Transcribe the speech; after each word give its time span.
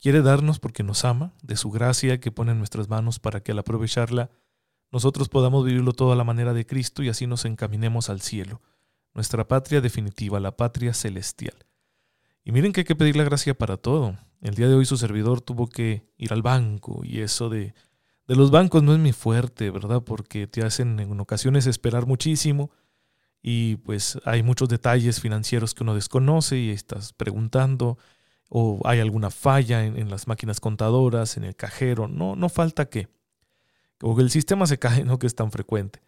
quiere 0.00 0.22
darnos 0.22 0.58
porque 0.58 0.82
nos 0.82 1.04
ama, 1.04 1.34
de 1.42 1.56
su 1.56 1.70
gracia 1.70 2.20
que 2.20 2.30
pone 2.30 2.52
en 2.52 2.58
nuestras 2.58 2.88
manos 2.88 3.18
para 3.18 3.40
que 3.40 3.52
al 3.52 3.58
aprovecharla 3.58 4.30
nosotros 4.90 5.28
podamos 5.28 5.64
vivirlo 5.64 5.92
todo 5.92 6.12
a 6.12 6.16
la 6.16 6.24
manera 6.24 6.54
de 6.54 6.66
Cristo 6.66 7.02
y 7.02 7.08
así 7.08 7.26
nos 7.26 7.44
encaminemos 7.44 8.08
al 8.08 8.20
cielo, 8.20 8.62
nuestra 9.12 9.46
patria 9.46 9.80
definitiva, 9.80 10.40
la 10.40 10.56
patria 10.56 10.94
celestial. 10.94 11.66
Y 12.44 12.52
miren 12.52 12.72
que 12.72 12.80
hay 12.80 12.86
que 12.86 12.96
pedir 12.96 13.16
la 13.16 13.24
gracia 13.24 13.52
para 13.52 13.76
todo. 13.76 14.16
El 14.40 14.54
día 14.54 14.68
de 14.68 14.74
hoy 14.74 14.86
su 14.86 14.96
servidor 14.96 15.40
tuvo 15.40 15.68
que 15.68 16.08
ir 16.16 16.32
al 16.32 16.40
banco 16.40 17.02
y 17.04 17.20
eso 17.20 17.50
de, 17.50 17.74
de 18.26 18.36
los 18.36 18.50
bancos 18.50 18.82
no 18.82 18.94
es 18.94 18.98
mi 18.98 19.12
fuerte, 19.12 19.70
¿verdad? 19.70 20.02
Porque 20.02 20.46
te 20.46 20.64
hacen 20.64 20.98
en 21.00 21.20
ocasiones 21.20 21.66
esperar 21.66 22.06
muchísimo 22.06 22.70
y 23.42 23.76
pues 23.76 24.18
hay 24.24 24.42
muchos 24.42 24.68
detalles 24.68 25.20
financieros 25.20 25.74
que 25.74 25.82
uno 25.82 25.94
desconoce 25.94 26.58
y 26.58 26.70
estás 26.70 27.12
preguntando 27.12 27.98
o 28.48 28.80
hay 28.84 29.00
alguna 29.00 29.30
falla 29.30 29.84
en, 29.84 30.10
las 30.10 30.26
máquinas 30.26 30.60
contadoras, 30.60 31.36
en 31.36 31.44
el 31.44 31.54
cajero, 31.54 32.08
no, 32.08 32.34
no 32.34 32.48
falta 32.48 32.86
que, 32.86 33.08
o 34.00 34.18
el 34.20 34.30
sistema 34.30 34.66
se 34.66 34.78
cae, 34.78 35.04
no 35.04 35.18
que 35.18 35.26
es 35.26 35.34
tan 35.34 35.50
frecuente. 35.50 36.02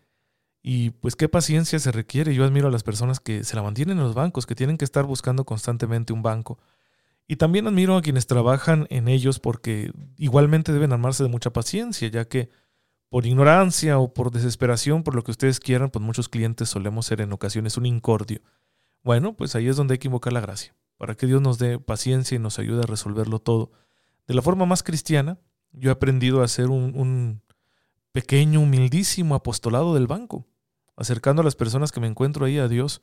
Y 0.63 0.91
pues 0.91 1.17
qué 1.17 1.29
paciencia 1.29 1.79
se 1.79 1.91
requiere. 1.91 2.35
Yo 2.35 2.45
admiro 2.45 2.69
a 2.69 2.71
las 2.71 2.83
personas 2.83 3.19
que 3.19 3.45
se 3.45 3.57
la 3.57 3.63
mantienen 3.63 3.97
en 3.97 4.05
los 4.05 4.15
bancos, 4.15 4.45
que 4.45 4.55
tienen 4.55 4.77
que 4.77 4.85
estar 4.85 5.07
buscando 5.07 5.45
constantemente 5.47 6.13
un 6.13 6.23
banco. 6.23 6.59
Y 7.27 7.37
también 7.37 7.67
admiro 7.67 7.97
a 7.97 8.03
quienes 8.03 8.27
trabajan 8.27 8.87
en 8.91 9.09
ellos 9.09 9.39
porque 9.39 9.93
igualmente 10.19 10.73
deben 10.73 10.93
armarse 10.93 11.23
de 11.23 11.31
mucha 11.31 11.51
paciencia, 11.53 12.09
ya 12.09 12.27
que 12.27 12.51
por 13.09 13.25
ignorancia 13.25 13.99
o 13.99 14.13
por 14.13 14.31
desesperación, 14.31 15.03
por 15.03 15.15
lo 15.15 15.25
que 15.25 15.31
ustedes 15.31 15.61
quieran, 15.61 15.91
pues 15.91 16.05
muchos 16.05 16.29
clientes 16.29 16.69
solemos 16.69 17.07
ser 17.07 17.23
en 17.23 17.33
ocasiones 17.33 17.79
un 17.79 17.87
incordio. 17.87 18.43
Bueno, 19.03 19.35
pues 19.35 19.55
ahí 19.55 19.67
es 19.69 19.77
donde 19.77 19.95
hay 19.95 19.99
que 19.99 20.09
invocar 20.09 20.33
la 20.33 20.41
gracia 20.41 20.75
para 21.01 21.15
que 21.15 21.27
Dios 21.27 21.41
nos 21.41 21.57
dé 21.57 21.79
paciencia 21.79 22.37
y 22.37 22.39
nos 22.39 22.59
ayude 22.59 22.83
a 22.83 22.87
resolverlo 22.87 23.39
todo. 23.39 23.73
De 24.29 24.35
la 24.35 24.43
forma 24.43 24.67
más 24.67 24.83
cristiana, 24.83 25.39
yo 25.73 25.89
he 25.89 25.93
aprendido 25.95 26.43
a 26.43 26.45
hacer 26.45 26.69
un, 26.69 27.41
pequeño, 28.13 28.61
humildísimo 28.61 29.35
apostolado 29.35 29.95
del 29.95 30.07
banco, 30.07 30.47
acercando 30.97 31.41
a 31.41 31.45
las 31.47 31.57
personas 31.57 31.91
que 31.91 32.01
me 32.01 32.07
encuentro 32.07 32.45
ahí 32.45 32.59
a 32.59 32.69
Dios, 32.69 33.01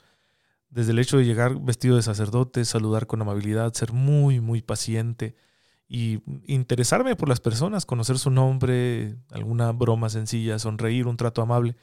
desde 0.70 0.92
el 0.92 1.00
hecho 1.00 1.18
de 1.18 1.25
llegar 1.25 1.59
vestido 1.59 1.95
de 1.95 2.03
sacerdote, 2.03 2.66
saludar 2.66 3.08
con 3.08 3.20
amabilidad, 3.20 3.73
ser 3.73 3.94
muy, 3.94 4.42
muy 4.42 4.62
paciente 4.62 5.36
y 5.88 6.20
interesarme 6.45 7.16
por 7.16 7.30
las 7.30 7.40
personas, 7.40 7.88
conocer 7.88 8.20
su 8.20 8.30
nombre, 8.30 9.18
alguna 9.31 9.72
broma 9.72 10.12
sencilla, 10.12 10.59
sonreír, 10.59 11.08
un 11.08 11.18
trato 11.18 11.42
amable. 11.42 11.75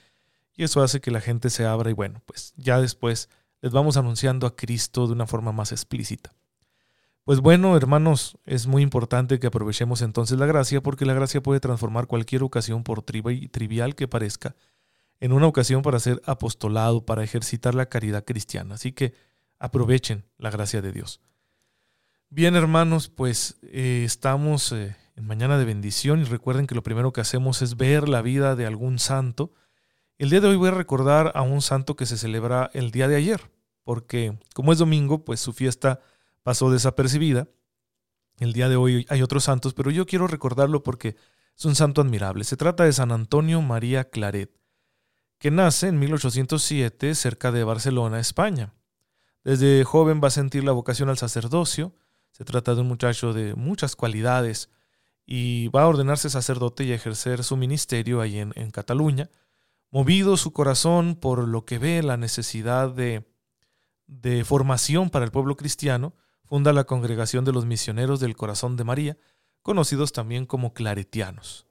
Y 0.54 0.62
eso 0.62 0.80
hace 0.80 1.00
que 1.00 1.10
la 1.10 1.20
gente 1.20 1.50
se 1.50 1.66
abra 1.66 1.90
y 1.90 1.92
bueno, 1.92 2.22
pues 2.24 2.54
ya 2.56 2.80
después 2.80 3.28
les 3.64 3.72
vamos 3.72 3.96
anunciando 3.96 4.46
a 4.46 4.54
Cristo 4.54 5.06
de 5.06 5.14
una 5.14 5.26
forma 5.26 5.50
más 5.50 5.72
explícita. 5.72 6.34
Pues 7.24 7.40
bueno, 7.40 7.78
hermanos, 7.78 8.36
es 8.44 8.66
muy 8.66 8.82
importante 8.82 9.40
que 9.40 9.46
aprovechemos 9.46 10.02
entonces 10.02 10.38
la 10.38 10.44
gracia 10.44 10.82
porque 10.82 11.06
la 11.06 11.14
gracia 11.14 11.42
puede 11.42 11.60
transformar 11.60 12.06
cualquier 12.06 12.42
ocasión, 12.42 12.84
por 12.84 13.00
trivial 13.00 13.94
que 13.94 14.06
parezca, 14.06 14.54
en 15.18 15.32
una 15.32 15.46
ocasión 15.46 15.80
para 15.80 15.98
ser 15.98 16.20
apostolado, 16.26 17.06
para 17.06 17.24
ejercitar 17.24 17.74
la 17.74 17.86
caridad 17.86 18.26
cristiana. 18.26 18.74
Así 18.74 18.92
que 18.92 19.14
aprovechen 19.58 20.26
la 20.36 20.50
gracia 20.50 20.82
de 20.82 20.92
Dios. 20.92 21.22
Bien, 22.28 22.56
hermanos, 22.56 23.08
pues 23.08 23.56
eh, 23.62 24.02
estamos 24.04 24.72
eh, 24.72 24.94
en 25.16 25.26
mañana 25.26 25.56
de 25.56 25.64
bendición 25.64 26.20
y 26.20 26.24
recuerden 26.24 26.66
que 26.66 26.74
lo 26.74 26.82
primero 26.82 27.14
que 27.14 27.22
hacemos 27.22 27.62
es 27.62 27.78
ver 27.78 28.10
la 28.10 28.20
vida 28.20 28.56
de 28.56 28.66
algún 28.66 28.98
santo. 28.98 29.54
El 30.18 30.28
día 30.28 30.42
de 30.42 30.48
hoy 30.48 30.56
voy 30.56 30.68
a 30.68 30.72
recordar 30.72 31.32
a 31.34 31.40
un 31.40 31.62
santo 31.62 31.96
que 31.96 32.04
se 32.04 32.18
celebra 32.18 32.70
el 32.74 32.90
día 32.90 33.08
de 33.08 33.16
ayer 33.16 33.53
porque 33.84 34.38
como 34.54 34.72
es 34.72 34.78
domingo, 34.78 35.24
pues 35.24 35.40
su 35.40 35.52
fiesta 35.52 36.00
pasó 36.42 36.70
desapercibida. 36.70 37.48
El 38.38 38.52
día 38.52 38.68
de 38.68 38.76
hoy 38.76 39.06
hay 39.08 39.22
otros 39.22 39.44
santos, 39.44 39.74
pero 39.74 39.90
yo 39.90 40.06
quiero 40.06 40.26
recordarlo 40.26 40.82
porque 40.82 41.16
es 41.56 41.64
un 41.64 41.76
santo 41.76 42.00
admirable. 42.00 42.44
Se 42.44 42.56
trata 42.56 42.84
de 42.84 42.92
San 42.92 43.12
Antonio 43.12 43.62
María 43.62 44.10
Claret, 44.10 44.50
que 45.38 45.50
nace 45.50 45.88
en 45.88 45.98
1807 45.98 47.14
cerca 47.14 47.52
de 47.52 47.62
Barcelona, 47.62 48.18
España. 48.18 48.74
Desde 49.44 49.84
joven 49.84 50.20
va 50.22 50.28
a 50.28 50.32
sentir 50.32 50.64
la 50.64 50.72
vocación 50.72 51.10
al 51.10 51.18
sacerdocio. 51.18 51.94
Se 52.32 52.44
trata 52.44 52.74
de 52.74 52.80
un 52.80 52.88
muchacho 52.88 53.32
de 53.32 53.54
muchas 53.54 53.94
cualidades 53.94 54.70
y 55.26 55.68
va 55.68 55.82
a 55.82 55.86
ordenarse 55.86 56.28
sacerdote 56.28 56.84
y 56.84 56.92
ejercer 56.92 57.44
su 57.44 57.56
ministerio 57.56 58.20
ahí 58.20 58.38
en 58.38 58.70
Cataluña, 58.70 59.30
movido 59.90 60.36
su 60.36 60.52
corazón 60.52 61.14
por 61.14 61.46
lo 61.46 61.64
que 61.64 61.78
ve 61.78 62.02
la 62.02 62.16
necesidad 62.16 62.90
de 62.90 63.24
de 64.06 64.44
formación 64.44 65.10
para 65.10 65.24
el 65.24 65.30
pueblo 65.30 65.56
cristiano, 65.56 66.14
funda 66.44 66.72
la 66.72 66.84
Congregación 66.84 67.44
de 67.44 67.52
los 67.52 67.66
Misioneros 67.66 68.20
del 68.20 68.36
Corazón 68.36 68.76
de 68.76 68.84
María, 68.84 69.18
conocidos 69.62 70.12
también 70.12 70.46
como 70.46 70.74
claretianos. 70.74 71.66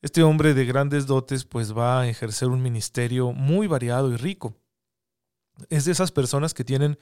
Este 0.00 0.22
hombre 0.22 0.54
de 0.54 0.66
grandes 0.66 1.06
dotes 1.06 1.44
pues 1.44 1.76
va 1.76 2.00
a 2.00 2.08
ejercer 2.08 2.48
un 2.48 2.62
ministerio 2.62 3.32
muy 3.32 3.66
variado 3.66 4.12
y 4.12 4.16
rico. 4.16 4.56
Es 5.70 5.84
de 5.84 5.92
esas 5.92 6.12
personas 6.12 6.52
que 6.52 6.64
tienen 6.64 6.98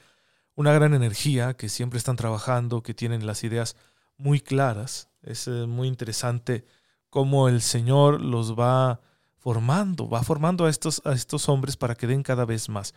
una 0.55 0.71
gran 0.73 0.93
energía, 0.93 1.55
que 1.55 1.69
siempre 1.69 1.97
están 1.97 2.15
trabajando, 2.15 2.83
que 2.83 2.93
tienen 2.93 3.25
las 3.25 3.43
ideas 3.43 3.75
muy 4.17 4.39
claras. 4.39 5.09
Es 5.21 5.47
eh, 5.47 5.65
muy 5.67 5.87
interesante 5.87 6.65
cómo 7.09 7.49
el 7.49 7.61
Señor 7.61 8.21
los 8.21 8.57
va 8.57 9.01
formando, 9.37 10.07
va 10.07 10.23
formando 10.23 10.65
a 10.65 10.69
estos, 10.69 11.01
a 11.05 11.13
estos 11.13 11.49
hombres 11.49 11.75
para 11.75 11.95
que 11.95 12.07
den 12.07 12.23
cada 12.23 12.45
vez 12.45 12.69
más. 12.69 12.93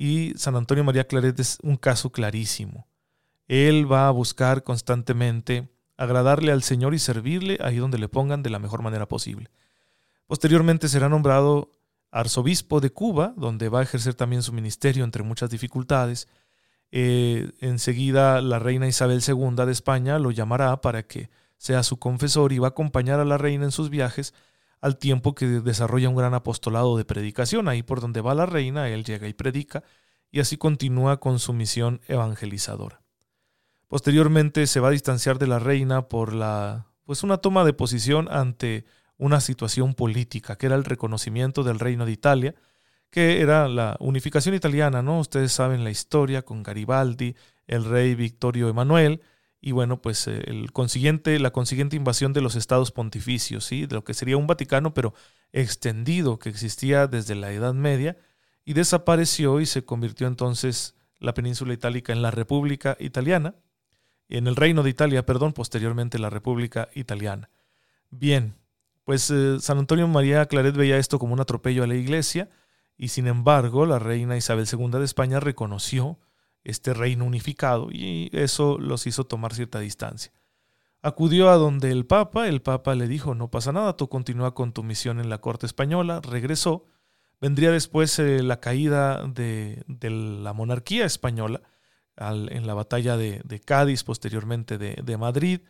Y 0.00 0.32
San 0.36 0.54
Antonio 0.54 0.84
María 0.84 1.08
Claret 1.08 1.38
es 1.40 1.58
un 1.60 1.76
caso 1.76 2.12
clarísimo. 2.12 2.86
Él 3.48 3.90
va 3.90 4.06
a 4.06 4.12
buscar 4.12 4.62
constantemente 4.62 5.68
agradarle 5.96 6.52
al 6.52 6.62
Señor 6.62 6.94
y 6.94 7.00
servirle 7.00 7.58
ahí 7.60 7.78
donde 7.78 7.98
le 7.98 8.08
pongan 8.08 8.44
de 8.44 8.50
la 8.50 8.60
mejor 8.60 8.80
manera 8.80 9.08
posible. 9.08 9.50
Posteriormente 10.28 10.88
será 10.88 11.08
nombrado 11.08 11.72
arzobispo 12.12 12.80
de 12.80 12.90
Cuba, 12.90 13.34
donde 13.36 13.68
va 13.68 13.80
a 13.80 13.82
ejercer 13.82 14.14
también 14.14 14.44
su 14.44 14.52
ministerio 14.52 15.02
entre 15.02 15.24
muchas 15.24 15.50
dificultades. 15.50 16.28
Eh, 16.92 17.50
enseguida 17.60 18.40
la 18.40 18.60
reina 18.60 18.86
Isabel 18.86 19.20
II 19.26 19.66
de 19.66 19.72
España 19.72 20.20
lo 20.20 20.30
llamará 20.30 20.80
para 20.80 21.02
que 21.02 21.28
sea 21.56 21.82
su 21.82 21.98
confesor 21.98 22.52
y 22.52 22.58
va 22.58 22.68
a 22.68 22.70
acompañar 22.70 23.18
a 23.18 23.24
la 23.24 23.36
reina 23.36 23.64
en 23.64 23.72
sus 23.72 23.90
viajes 23.90 24.32
al 24.80 24.98
tiempo 24.98 25.34
que 25.34 25.46
desarrolla 25.46 26.08
un 26.08 26.16
gran 26.16 26.34
apostolado 26.34 26.96
de 26.96 27.04
predicación. 27.04 27.68
Ahí 27.68 27.82
por 27.82 28.00
donde 28.00 28.20
va 28.20 28.34
la 28.34 28.46
reina, 28.46 28.88
él 28.88 29.04
llega 29.04 29.28
y 29.28 29.34
predica, 29.34 29.82
y 30.30 30.40
así 30.40 30.56
continúa 30.56 31.18
con 31.20 31.38
su 31.38 31.52
misión 31.52 32.00
evangelizadora. 32.06 33.02
Posteriormente 33.88 34.66
se 34.66 34.80
va 34.80 34.88
a 34.88 34.92
distanciar 34.92 35.38
de 35.38 35.46
la 35.46 35.58
reina 35.58 36.08
por 36.08 36.34
la 36.34 36.86
pues 37.04 37.22
una 37.22 37.38
toma 37.38 37.64
de 37.64 37.72
posición 37.72 38.28
ante 38.30 38.84
una 39.16 39.40
situación 39.40 39.94
política, 39.94 40.56
que 40.56 40.66
era 40.66 40.76
el 40.76 40.84
reconocimiento 40.84 41.64
del 41.64 41.78
reino 41.78 42.04
de 42.04 42.12
Italia, 42.12 42.54
que 43.10 43.40
era 43.40 43.66
la 43.66 43.96
unificación 43.98 44.54
italiana, 44.54 45.00
¿no? 45.00 45.18
Ustedes 45.18 45.52
saben 45.52 45.84
la 45.84 45.90
historia 45.90 46.42
con 46.42 46.62
Garibaldi, 46.62 47.34
el 47.66 47.86
rey 47.86 48.14
Victorio 48.14 48.68
Emanuel, 48.68 49.22
y 49.60 49.72
bueno, 49.72 50.00
pues 50.00 50.26
eh, 50.28 50.42
la 50.46 50.70
consiguiente 51.50 51.96
invasión 51.96 52.32
de 52.32 52.40
los 52.40 52.54
estados 52.54 52.92
pontificios, 52.92 53.64
¿sí? 53.64 53.86
de 53.86 53.96
lo 53.96 54.04
que 54.04 54.14
sería 54.14 54.36
un 54.36 54.46
Vaticano, 54.46 54.94
pero 54.94 55.14
extendido, 55.52 56.38
que 56.38 56.48
existía 56.48 57.06
desde 57.06 57.34
la 57.34 57.52
Edad 57.52 57.74
Media, 57.74 58.16
y 58.64 58.74
desapareció 58.74 59.60
y 59.60 59.66
se 59.66 59.84
convirtió 59.84 60.26
entonces 60.26 60.94
la 61.18 61.34
península 61.34 61.74
itálica 61.74 62.12
en 62.12 62.22
la 62.22 62.30
República 62.30 62.96
Italiana, 63.00 63.54
en 64.28 64.46
el 64.46 64.56
Reino 64.56 64.82
de 64.82 64.90
Italia, 64.90 65.26
perdón, 65.26 65.52
posteriormente 65.52 66.18
la 66.18 66.30
República 66.30 66.88
Italiana. 66.94 67.50
Bien, 68.10 68.54
pues 69.04 69.30
eh, 69.30 69.56
San 69.60 69.78
Antonio 69.78 70.06
María 70.06 70.46
Claret 70.46 70.76
veía 70.76 70.98
esto 70.98 71.18
como 71.18 71.32
un 71.32 71.40
atropello 71.40 71.82
a 71.82 71.86
la 71.86 71.96
iglesia, 71.96 72.48
y 72.96 73.08
sin 73.08 73.26
embargo 73.26 73.86
la 73.86 73.98
reina 73.98 74.36
Isabel 74.36 74.66
II 74.70 74.90
de 74.90 75.04
España 75.04 75.40
reconoció 75.40 76.18
este 76.64 76.94
reino 76.94 77.24
unificado 77.24 77.88
y 77.90 78.30
eso 78.32 78.78
los 78.78 79.06
hizo 79.06 79.24
tomar 79.24 79.54
cierta 79.54 79.80
distancia. 79.80 80.32
Acudió 81.00 81.48
a 81.48 81.56
donde 81.56 81.92
el 81.92 82.06
Papa, 82.06 82.48
el 82.48 82.60
Papa 82.60 82.94
le 82.94 83.06
dijo, 83.06 83.34
no 83.34 83.50
pasa 83.50 83.72
nada, 83.72 83.96
tú 83.96 84.08
continúa 84.08 84.54
con 84.54 84.72
tu 84.72 84.82
misión 84.82 85.20
en 85.20 85.30
la 85.30 85.40
corte 85.40 85.64
española, 85.64 86.20
regresó, 86.20 86.86
vendría 87.40 87.70
después 87.70 88.18
eh, 88.18 88.42
la 88.42 88.58
caída 88.58 89.24
de, 89.26 89.84
la 89.86 90.52
monarquía 90.52 91.04
española 91.04 91.62
en 92.16 92.66
la 92.66 92.74
batalla 92.74 93.16
de, 93.16 93.62
Cádiz, 93.64 94.02
posteriormente 94.02 94.76
de, 94.76 95.16
Madrid, 95.16 95.60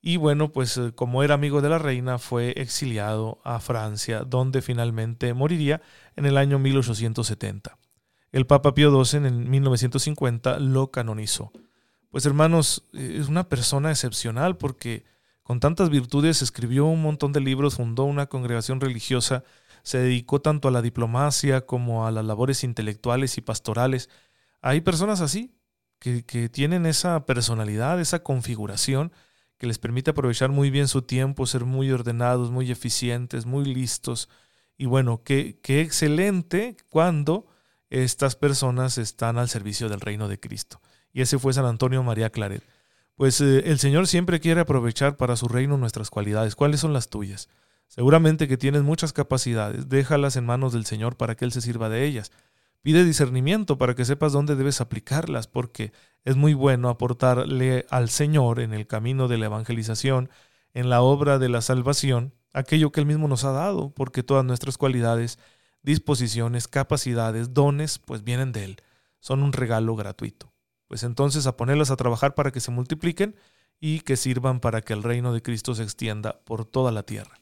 y 0.00 0.16
bueno, 0.16 0.52
pues 0.52 0.76
eh, 0.76 0.92
como 0.94 1.24
era 1.24 1.34
amigo 1.34 1.60
de 1.60 1.68
la 1.68 1.78
reina, 1.78 2.18
fue 2.18 2.54
exiliado 2.56 3.40
a 3.44 3.58
Francia, 3.58 4.20
donde 4.20 4.62
finalmente 4.62 5.34
moriría 5.34 5.82
en 6.14 6.26
el 6.26 6.36
año 6.36 6.60
1870. 6.60 7.78
El 8.32 8.46
Papa 8.46 8.72
Pío 8.72 9.04
XII 9.04 9.26
en 9.26 9.50
1950 9.50 10.58
lo 10.58 10.90
canonizó. 10.90 11.52
Pues 12.10 12.24
hermanos, 12.24 12.88
eh, 12.94 13.18
es 13.20 13.28
una 13.28 13.48
persona 13.48 13.90
excepcional 13.90 14.56
porque 14.56 15.04
con 15.42 15.60
tantas 15.60 15.90
virtudes 15.90 16.40
escribió 16.40 16.86
un 16.86 17.02
montón 17.02 17.32
de 17.32 17.40
libros, 17.40 17.76
fundó 17.76 18.04
una 18.04 18.26
congregación 18.26 18.80
religiosa, 18.80 19.44
se 19.82 19.98
dedicó 19.98 20.40
tanto 20.40 20.68
a 20.68 20.70
la 20.70 20.80
diplomacia 20.80 21.66
como 21.66 22.06
a 22.06 22.10
las 22.10 22.24
labores 22.24 22.64
intelectuales 22.64 23.36
y 23.36 23.42
pastorales. 23.42 24.08
Hay 24.62 24.80
personas 24.80 25.20
así, 25.20 25.54
que, 25.98 26.24
que 26.24 26.48
tienen 26.48 26.86
esa 26.86 27.26
personalidad, 27.26 28.00
esa 28.00 28.22
configuración, 28.22 29.12
que 29.58 29.66
les 29.66 29.78
permite 29.78 30.10
aprovechar 30.10 30.50
muy 30.50 30.70
bien 30.70 30.88
su 30.88 31.02
tiempo, 31.02 31.46
ser 31.46 31.64
muy 31.64 31.90
ordenados, 31.92 32.50
muy 32.50 32.70
eficientes, 32.70 33.44
muy 33.44 33.64
listos. 33.64 34.28
Y 34.78 34.86
bueno, 34.86 35.22
qué, 35.22 35.58
qué 35.62 35.80
excelente 35.80 36.76
cuando 36.88 37.46
estas 37.92 38.36
personas 38.36 38.96
están 38.96 39.38
al 39.38 39.48
servicio 39.48 39.88
del 39.88 40.00
reino 40.00 40.28
de 40.28 40.40
Cristo. 40.40 40.80
Y 41.12 41.20
ese 41.20 41.38
fue 41.38 41.52
San 41.52 41.66
Antonio 41.66 42.02
María 42.02 42.30
Claret. 42.30 42.62
Pues 43.16 43.40
eh, 43.40 43.64
el 43.66 43.78
Señor 43.78 44.06
siempre 44.06 44.40
quiere 44.40 44.62
aprovechar 44.62 45.16
para 45.16 45.36
su 45.36 45.46
reino 45.46 45.76
nuestras 45.76 46.08
cualidades. 46.08 46.56
¿Cuáles 46.56 46.80
son 46.80 46.92
las 46.92 47.10
tuyas? 47.10 47.48
Seguramente 47.88 48.48
que 48.48 48.56
tienes 48.56 48.82
muchas 48.82 49.12
capacidades, 49.12 49.90
déjalas 49.90 50.36
en 50.36 50.46
manos 50.46 50.72
del 50.72 50.86
Señor 50.86 51.16
para 51.18 51.34
que 51.34 51.44
Él 51.44 51.52
se 51.52 51.60
sirva 51.60 51.90
de 51.90 52.04
ellas. 52.04 52.32
Pide 52.80 53.04
discernimiento 53.04 53.76
para 53.76 53.94
que 53.94 54.06
sepas 54.06 54.32
dónde 54.32 54.56
debes 54.56 54.80
aplicarlas, 54.80 55.46
porque 55.46 55.92
es 56.24 56.34
muy 56.34 56.54
bueno 56.54 56.88
aportarle 56.88 57.84
al 57.90 58.08
Señor 58.08 58.60
en 58.60 58.72
el 58.72 58.86
camino 58.86 59.28
de 59.28 59.36
la 59.36 59.46
evangelización, 59.46 60.30
en 60.72 60.88
la 60.88 61.02
obra 61.02 61.38
de 61.38 61.50
la 61.50 61.60
salvación, 61.60 62.32
aquello 62.54 62.90
que 62.90 63.00
Él 63.00 63.06
mismo 63.06 63.28
nos 63.28 63.44
ha 63.44 63.52
dado, 63.52 63.90
porque 63.90 64.22
todas 64.22 64.44
nuestras 64.44 64.78
cualidades, 64.78 65.38
disposiciones, 65.82 66.68
capacidades, 66.68 67.54
dones, 67.54 67.98
pues 67.98 68.24
vienen 68.24 68.52
de 68.52 68.64
Él. 68.64 68.76
Son 69.20 69.42
un 69.42 69.52
regalo 69.52 69.96
gratuito. 69.96 70.52
Pues 70.88 71.02
entonces 71.02 71.46
a 71.46 71.56
ponerlas 71.56 71.90
a 71.90 71.96
trabajar 71.96 72.34
para 72.34 72.50
que 72.50 72.60
se 72.60 72.70
multipliquen 72.70 73.36
y 73.80 74.00
que 74.00 74.16
sirvan 74.16 74.60
para 74.60 74.82
que 74.82 74.92
el 74.92 75.02
reino 75.02 75.32
de 75.32 75.42
Cristo 75.42 75.74
se 75.74 75.82
extienda 75.82 76.40
por 76.44 76.64
toda 76.64 76.92
la 76.92 77.02
tierra. 77.02 77.40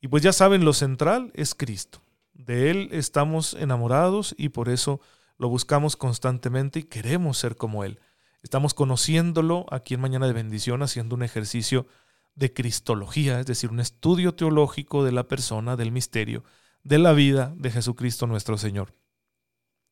Y 0.00 0.08
pues 0.08 0.22
ya 0.22 0.32
saben, 0.32 0.64
lo 0.64 0.72
central 0.72 1.32
es 1.34 1.54
Cristo. 1.54 2.02
De 2.32 2.70
Él 2.70 2.88
estamos 2.92 3.54
enamorados 3.54 4.34
y 4.38 4.50
por 4.50 4.68
eso 4.68 5.00
lo 5.38 5.48
buscamos 5.48 5.96
constantemente 5.96 6.80
y 6.80 6.84
queremos 6.84 7.38
ser 7.38 7.56
como 7.56 7.82
Él. 7.82 7.98
Estamos 8.42 8.74
conociéndolo 8.74 9.66
aquí 9.70 9.94
en 9.94 10.00
Mañana 10.00 10.26
de 10.26 10.32
Bendición 10.32 10.82
haciendo 10.82 11.16
un 11.16 11.22
ejercicio 11.22 11.86
de 12.34 12.52
cristología, 12.52 13.40
es 13.40 13.46
decir, 13.46 13.70
un 13.70 13.80
estudio 13.80 14.34
teológico 14.34 15.02
de 15.02 15.12
la 15.12 15.26
persona, 15.26 15.74
del 15.74 15.90
misterio, 15.90 16.44
de 16.86 16.98
la 16.98 17.12
vida 17.12 17.52
de 17.56 17.72
Jesucristo 17.72 18.28
nuestro 18.28 18.56
Señor. 18.58 18.94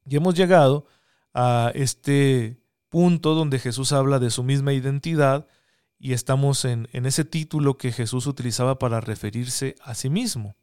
Y 0.07 0.17
hemos 0.17 0.35
llegado 0.35 0.87
a 1.33 1.73
este 1.75 2.61
punto 2.89 3.35
donde 3.35 3.59
Jesús 3.59 3.93
habla 3.93 4.21
de 4.21 4.31
su 4.31 4.45
misma 4.45 4.73
identidad 4.73 5.49
y 5.99 6.13
estamos 6.13 6.65
en, 6.65 6.89
en 6.93 7.07
ese 7.07 7.25
título 7.25 7.79
que 7.79 7.91
Jesús 7.91 8.29
utilizaba 8.29 8.79
para 8.79 9.01
referirse 9.01 9.75
a 9.83 9.95
sí 9.95 10.09
mismo 10.09 10.55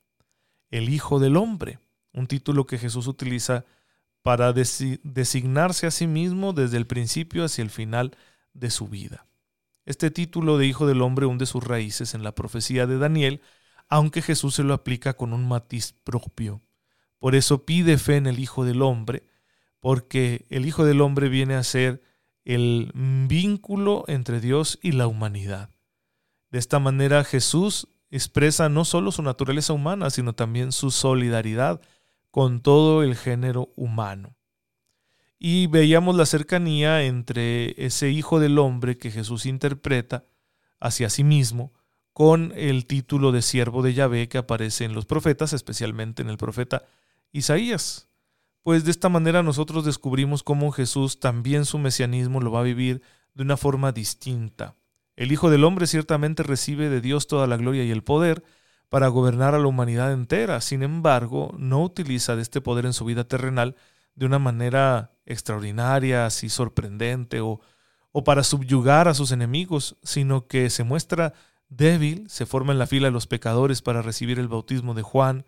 el 0.70 0.88
Hijo 0.88 1.20
del 1.20 1.36
Hombre, 1.36 1.80
un 2.14 2.28
título 2.28 2.66
que 2.66 2.78
Jesús 2.78 3.08
utiliza 3.08 3.66
para 4.22 4.54
designarse 4.54 5.86
a 5.86 5.92
sí 5.92 6.08
mismo 6.08 6.54
desde 6.54 6.78
el 6.78 6.88
principio 6.88 7.44
hacia 7.44 7.64
el 7.64 7.70
final 7.70 8.16
de 8.54 8.70
su 8.70 8.88
vida. 8.88 9.26
Este 9.86 10.12
título 10.12 10.58
de 10.58 10.68
Hijo 10.68 10.88
del 10.88 11.02
Hombre 11.02 11.26
hunde 11.26 11.46
sus 11.46 11.64
raíces 11.64 12.14
en 12.14 12.24
la 12.24 12.36
profecía 12.36 12.88
de 12.88 13.00
Daniel, 13.00 13.42
aunque 13.92 14.22
Jesús 14.22 14.56
se 14.56 14.64
lo 14.64 14.74
aplica 14.74 15.16
con 15.16 15.34
un 15.34 15.48
matiz 15.48 15.92
propio. 15.92 16.62
Por 17.20 17.36
eso 17.36 17.66
pide 17.66 17.98
fe 17.98 18.16
en 18.16 18.26
el 18.26 18.40
Hijo 18.40 18.64
del 18.64 18.82
Hombre, 18.82 19.28
porque 19.82 20.46
el 20.50 20.66
Hijo 20.66 20.86
del 20.86 21.02
Hombre 21.02 21.28
viene 21.28 21.56
a 21.56 21.64
ser 21.64 22.02
el 22.46 22.92
vínculo 22.96 24.06
entre 24.08 24.40
Dios 24.40 24.80
y 24.82 24.94
la 24.94 25.08
humanidad. 25.08 25.72
De 26.52 26.58
esta 26.58 26.80
manera 26.80 27.26
Jesús 27.26 27.90
expresa 28.10 28.70
no 28.70 28.86
solo 28.86 29.12
su 29.12 29.24
naturaleza 29.24 29.74
humana, 29.74 30.10
sino 30.10 30.34
también 30.34 30.72
su 30.72 30.90
solidaridad 30.90 31.82
con 32.32 32.62
todo 32.62 33.04
el 33.04 33.18
género 33.18 33.74
humano. 33.76 34.38
Y 35.38 35.68
veíamos 35.68 36.16
la 36.16 36.26
cercanía 36.26 37.04
entre 37.04 37.76
ese 37.86 38.10
Hijo 38.10 38.40
del 38.40 38.58
Hombre 38.58 38.98
que 38.98 39.12
Jesús 39.12 39.46
interpreta 39.46 40.24
hacia 40.80 41.10
sí 41.10 41.26
mismo 41.26 41.74
con 42.14 42.54
el 42.56 42.86
título 42.86 43.32
de 43.32 43.42
siervo 43.42 43.82
de 43.82 43.94
Yahvé 43.94 44.28
que 44.28 44.38
aparece 44.38 44.86
en 44.86 44.94
los 44.94 45.06
profetas, 45.06 45.54
especialmente 45.54 46.22
en 46.22 46.30
el 46.30 46.38
profeta 46.38 46.84
Isaías. 47.32 48.10
Pues 48.64 48.84
de 48.84 48.92
esta 48.92 49.10
manera 49.10 49.42
nosotros 49.44 49.86
descubrimos 49.86 50.44
cómo 50.44 50.72
Jesús 50.72 51.20
también 51.20 51.66
su 51.66 51.80
mesianismo 51.80 52.42
lo 52.42 52.52
va 52.52 52.60
a 52.60 52.64
vivir 52.64 53.02
de 53.34 53.44
una 53.44 53.58
forma 53.58 53.92
distinta. 53.92 54.76
El 55.16 55.32
Hijo 55.32 55.50
del 55.50 55.64
Hombre 55.64 55.88
ciertamente 55.88 56.44
recibe 56.44 56.90
de 56.90 57.02
Dios 57.02 57.28
toda 57.28 57.48
la 57.48 57.58
gloria 57.58 57.84
y 57.84 57.92
el 57.92 58.04
poder 58.04 58.44
para 58.90 59.08
gobernar 59.08 59.56
a 59.56 59.60
la 59.60 59.68
humanidad 59.68 60.12
entera. 60.12 60.62
Sin 60.62 60.84
embargo, 60.84 61.56
no 61.58 61.82
utiliza 61.84 62.36
de 62.36 62.42
este 62.42 62.62
poder 62.62 62.86
en 62.86 62.94
su 62.94 63.06
vida 63.06 63.24
terrenal 63.24 63.76
de 64.16 64.26
una 64.26 64.40
manera 64.40 65.14
extraordinaria, 65.26 66.26
así 66.26 66.50
sorprendente 66.50 67.40
o, 67.40 67.62
o 68.12 68.24
para 68.24 68.44
subyugar 68.44 69.08
a 69.08 69.14
sus 69.14 69.32
enemigos, 69.32 69.98
sino 70.04 70.48
que 70.48 70.70
se 70.70 70.84
muestra 70.84 71.34
débil, 71.72 72.30
se 72.30 72.46
forma 72.46 72.74
en 72.74 72.80
la 72.80 72.86
fila 72.86 73.08
de 73.08 73.12
los 73.12 73.26
pecadores 73.26 73.82
para 73.82 74.04
recibir 74.04 74.38
el 74.38 74.48
bautismo 74.48 74.94
de 74.94 75.02
Juan, 75.02 75.46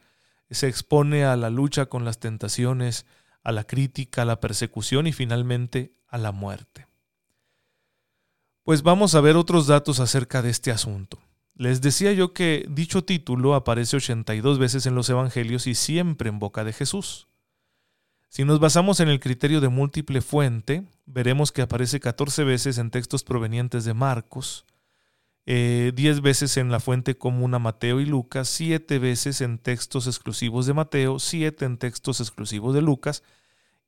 se 0.49 0.67
expone 0.67 1.25
a 1.25 1.35
la 1.35 1.49
lucha 1.49 1.87
con 1.87 2.05
las 2.05 2.19
tentaciones, 2.19 3.05
a 3.43 3.51
la 3.51 3.65
crítica, 3.65 4.21
a 4.21 4.25
la 4.25 4.39
persecución 4.39 5.05
y 5.05 5.11
finalmente 5.11 5.93
a 6.07 6.17
la 6.17 6.31
muerte. 6.31 6.87
Pues 8.63 8.81
vamos 8.81 9.15
a 9.15 9.21
ver 9.21 9.35
otros 9.35 9.67
datos 9.67 9.99
acerca 9.99 10.41
de 10.41 10.49
este 10.49 10.71
asunto. 10.71 11.19
Les 11.55 11.81
decía 11.81 12.13
yo 12.13 12.33
que 12.33 12.65
dicho 12.69 13.03
título 13.03 13.53
aparece 13.53 13.97
82 13.97 14.57
veces 14.57 14.85
en 14.85 14.95
los 14.95 15.09
Evangelios 15.09 15.67
y 15.67 15.75
siempre 15.75 16.29
en 16.29 16.39
boca 16.39 16.63
de 16.63 16.73
Jesús. 16.73 17.27
Si 18.29 18.45
nos 18.45 18.59
basamos 18.59 18.99
en 18.99 19.09
el 19.09 19.19
criterio 19.19 19.61
de 19.61 19.67
múltiple 19.67 20.21
fuente, 20.21 20.85
veremos 21.05 21.51
que 21.51 21.61
aparece 21.61 21.99
14 21.99 22.43
veces 22.43 22.77
en 22.79 22.89
textos 22.89 23.23
provenientes 23.23 23.85
de 23.85 23.93
Marcos, 23.93 24.65
10 25.45 25.55
eh, 25.55 26.21
veces 26.21 26.55
en 26.55 26.71
la 26.71 26.79
fuente 26.79 27.17
común 27.17 27.53
a 27.53 27.59
Mateo 27.59 27.99
y 27.99 28.05
Lucas, 28.05 28.47
7 28.47 28.97
veces 28.99 29.41
en 29.41 29.57
textos 29.57 30.07
exclusivos 30.07 30.65
de 30.65 30.73
Mateo, 30.73 31.19
7 31.19 31.65
en 31.65 31.77
textos 31.77 32.21
exclusivos 32.21 32.73
de 32.73 32.81
Lucas 32.81 33.23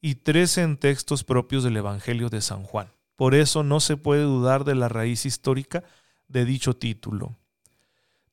y 0.02 0.16
13 0.16 0.64
en 0.64 0.78
textos 0.78 1.24
propios 1.24 1.64
del 1.64 1.78
Evangelio 1.78 2.30
de 2.30 2.42
San 2.42 2.64
Juan. 2.64 2.90
Por 3.16 3.36
eso 3.36 3.64
no 3.64 3.80
se 3.80 3.96
puede 3.96 4.24
dudar 4.24 4.66
de 4.66 4.76
la 4.76 4.90
raíz 4.90 5.26
histórica 5.26 5.84
de 6.28 6.44
dicho 6.44 6.76
título. 6.76 7.38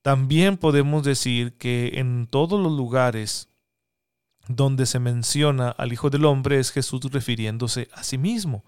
También 0.02 0.57
podemos 0.57 1.05
decir 1.05 1.57
que 1.59 1.93
en 2.00 2.26
todos 2.26 2.61
los 2.61 2.73
lugares 2.73 3.49
donde 4.49 4.87
se 4.87 4.99
menciona 4.99 5.71
al 5.71 5.93
Hijo 5.93 6.11
del 6.11 6.25
Hombre 6.25 6.59
es 6.59 6.73
Jesús 6.73 7.02
refiriéndose 7.12 7.88
a 7.93 8.02
sí 8.02 8.19
mismo. 8.19 8.64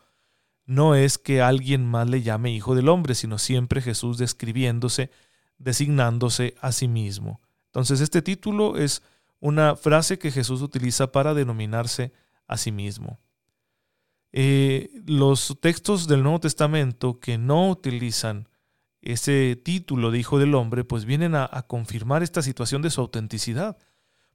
No 0.67 0.95
es 0.95 1.19
que 1.19 1.43
alguien 1.43 1.87
más 1.87 2.09
le 2.09 2.23
llame 2.23 2.53
Hijo 2.53 2.75
del 2.75 2.89
Hombre, 2.89 3.15
sino 3.15 3.39
siempre 3.39 3.83
Jesús 3.83 4.19
describiéndose, 4.19 5.11
designándose 5.59 6.55
a 6.61 6.73
sí 6.73 6.89
mismo. 6.89 7.41
Entonces 7.67 8.01
este 8.01 8.23
título 8.23 8.77
es 8.77 9.03
una 9.41 9.77
frase 9.77 10.19
que 10.19 10.31
Jesús 10.31 10.63
utiliza 10.63 11.13
para 11.13 11.35
denominarse 11.35 12.13
a 12.47 12.57
sí 12.57 12.73
mismo. 12.73 13.21
Eh, 14.33 14.91
los 15.07 15.59
textos 15.61 16.09
del 16.09 16.23
Nuevo 16.23 16.41
Testamento 16.41 17.21
que 17.21 17.39
no 17.39 17.71
utilizan 17.71 18.49
ese 19.05 19.55
título 19.55 20.11
de 20.11 20.19
Hijo 20.19 20.39
del 20.39 20.55
Hombre, 20.55 20.83
pues 20.83 21.05
vienen 21.05 21.35
a, 21.35 21.49
confirmar 21.69 22.23
esta 22.23 22.43
situación 22.43 22.81
de 22.83 22.91
su 22.91 23.01
autenticidad, 23.01 23.77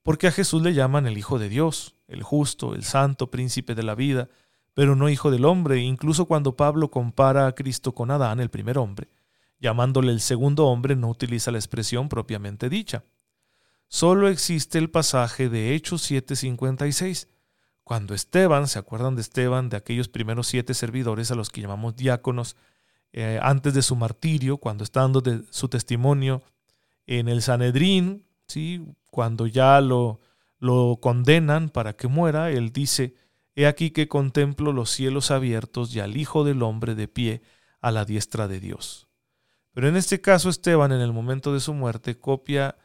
porque 0.04 0.28
a 0.28 0.32
Jesús 0.32 0.62
le 0.62 0.74
llaman 0.74 1.08
el 1.08 1.18
Hijo 1.18 1.40
de 1.40 1.50
Dios, 1.50 1.96
el 2.08 2.24
justo, 2.24 2.76
el 2.76 2.84
santo, 2.84 3.32
príncipe 3.32 3.76
de 3.76 3.84
la 3.84 3.96
vida, 3.96 4.30
pero 4.74 4.96
no 4.96 5.10
Hijo 5.10 5.32
del 5.32 5.46
Hombre, 5.46 5.80
incluso 5.80 6.26
cuando 6.26 6.56
Pablo 6.56 6.90
compara 6.90 7.48
a 7.48 7.54
Cristo 7.54 7.94
con 7.94 8.12
Adán, 8.12 8.40
el 8.40 8.50
primer 8.50 8.78
hombre, 8.78 9.10
llamándole 9.60 10.12
el 10.12 10.22
segundo 10.22 10.68
hombre, 10.68 10.96
no 10.96 11.10
utiliza 11.10 11.52
la 11.52 11.58
expresión 11.58 12.10
propiamente 12.10 12.70
dicha. 12.70 13.04
Solo 13.88 14.28
existe 14.28 14.78
el 14.78 14.90
pasaje 14.90 15.50
de 15.50 15.74
Hechos 15.74 16.10
7:56, 16.10 17.28
cuando 17.84 18.14
Esteban, 18.14 18.68
¿se 18.68 18.78
acuerdan 18.78 19.16
de 19.16 19.22
Esteban, 19.22 19.70
de 19.70 19.78
aquellos 19.78 20.10
primeros 20.10 20.48
siete 20.48 20.76
servidores 20.76 21.32
a 21.32 21.36
los 21.36 21.50
que 21.50 21.62
llamamos 21.62 21.96
diáconos, 21.96 22.56
eh, 23.12 23.40
antes 23.42 23.74
de 23.74 23.82
su 23.82 23.96
martirio, 23.96 24.58
cuando 24.58 24.84
está 24.84 25.02
dando 25.02 25.22
de 25.22 25.42
su 25.50 25.68
testimonio 25.68 26.44
en 27.08 27.28
el 27.28 27.42
Sanedrín, 27.42 28.24
¿sí? 28.46 28.86
cuando 29.10 29.48
ya 29.48 29.82
lo, 29.82 30.20
lo 30.60 31.00
condenan 31.02 31.70
para 31.70 31.94
que 31.94 32.08
muera, 32.08 32.52
él 32.52 32.72
dice, 32.72 33.16
He 33.60 33.68
aquí 33.68 33.92
que 33.92 34.08
contemplo 34.08 34.72
los 34.72 34.90
cielos 34.90 35.32
abiertos 35.32 35.94
y 35.94 36.00
al 36.00 36.16
Hijo 36.16 36.46
del 36.46 36.64
Hombre 36.64 36.96
de 36.96 37.10
pie 37.10 37.42
a 37.82 37.92
la 37.92 38.06
diestra 38.06 38.48
de 38.48 38.62
Dios. 38.62 39.10
Pero 39.74 39.90
en 39.90 39.98
este 39.98 40.22
caso 40.22 40.48
Esteban 40.48 40.94
en 40.94 41.02
el 41.02 41.12
momento 41.12 41.54
de 41.54 41.60
su 41.60 41.74
muerte 41.74 42.18
copia 42.18 42.78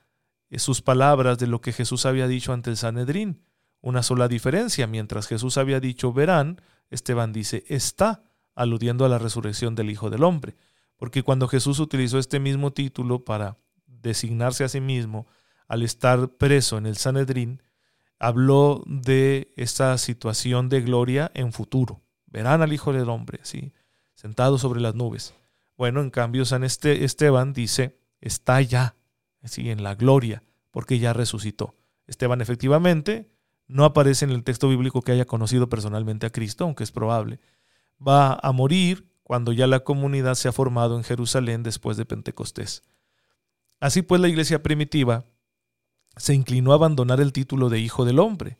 eh, 0.50 0.59
sus 0.59 0.83
palabras 0.83 1.38
de 1.38 1.47
lo 1.47 1.61
que 1.61 1.73
Jesús 1.73 2.07
había 2.07 2.26
dicho 2.26 2.52
ante 2.52 2.71
el 2.71 2.76
Sanedrín. 2.76 3.45
Una 3.83 4.02
sola 4.02 4.26
diferencia, 4.26 4.88
mientras 4.88 5.28
Jesús 5.28 5.59
había 5.59 5.78
dicho 5.78 6.12
verán, 6.12 6.61
Esteban 6.90 7.33
dice 7.33 7.62
está, 7.69 8.25
aludiendo 8.57 9.04
a 9.04 9.09
la 9.09 9.21
resurrección 9.21 9.76
del 9.76 9.90
Hijo 9.90 10.11
del 10.11 10.25
Hombre. 10.25 10.57
Porque 10.97 11.23
cuando 11.23 11.47
Jesús 11.47 11.78
utilizó 11.78 12.19
este 12.19 12.40
mismo 12.40 12.73
título 12.73 13.25
para 13.25 13.59
designarse 13.87 14.64
a 14.64 14.69
sí 14.69 14.81
mismo 14.81 15.28
al 15.69 15.85
estar 15.85 16.31
preso 16.31 16.78
en 16.78 16.87
el 16.87 16.97
Sanedrín, 16.97 17.62
habló 18.25 18.83
de 18.87 19.52
esta 19.57 19.99
situación 19.99 20.71
de 20.71 20.81
gloria 20.81 21.31
en 21.35 21.52
futuro. 21.52 22.00
Verán 22.26 22.62
al 22.62 22.73
Hijo 22.73 22.90
del 22.95 23.11
Hombre, 23.11 23.40
¿sí? 23.43 23.75
sentado 24.14 24.57
sobre 24.57 24.81
las 24.81 24.95
nubes. 24.95 25.35
Bueno, 25.76 26.00
en 26.00 26.09
cambio, 26.09 26.47
San 26.47 26.64
este, 26.64 27.04
Esteban 27.04 27.52
dice, 27.52 27.99
está 28.23 28.62
ya, 28.62 28.97
¿sí? 29.43 29.69
en 29.69 29.83
la 29.83 29.95
gloria, 29.95 30.43
porque 30.71 30.99
ya 30.99 31.12
resucitó. 31.12 31.75
Esteban 32.07 32.40
efectivamente 32.40 33.31
no 33.66 33.85
aparece 33.85 34.25
en 34.25 34.31
el 34.31 34.43
texto 34.43 34.71
bíblico 34.71 35.02
que 35.02 35.12
haya 35.12 35.26
conocido 35.26 35.69
personalmente 35.69 36.25
a 36.25 36.31
Cristo, 36.31 36.64
aunque 36.64 36.85
es 36.85 36.93
probable. 36.93 37.40
Va 38.00 38.38
a 38.43 38.52
morir 38.52 39.07
cuando 39.23 39.52
ya 39.52 39.66
la 39.66 39.81
comunidad 39.81 40.35
se 40.37 40.49
ha 40.49 40.52
formado 40.52 40.97
en 40.97 41.04
Jerusalén 41.04 41.62
después 41.62 41.99
de 41.99 42.07
Pentecostés. 42.07 42.85
Así 43.81 44.00
pues, 44.00 44.19
la 44.23 44.28
iglesia 44.28 44.62
primitiva 44.62 45.26
se 46.16 46.35
inclinó 46.35 46.73
a 46.73 46.76
abandonar 46.76 47.21
el 47.21 47.33
título 47.33 47.68
de 47.68 47.80
Hijo 47.80 48.04
del 48.04 48.18
Hombre. 48.18 48.59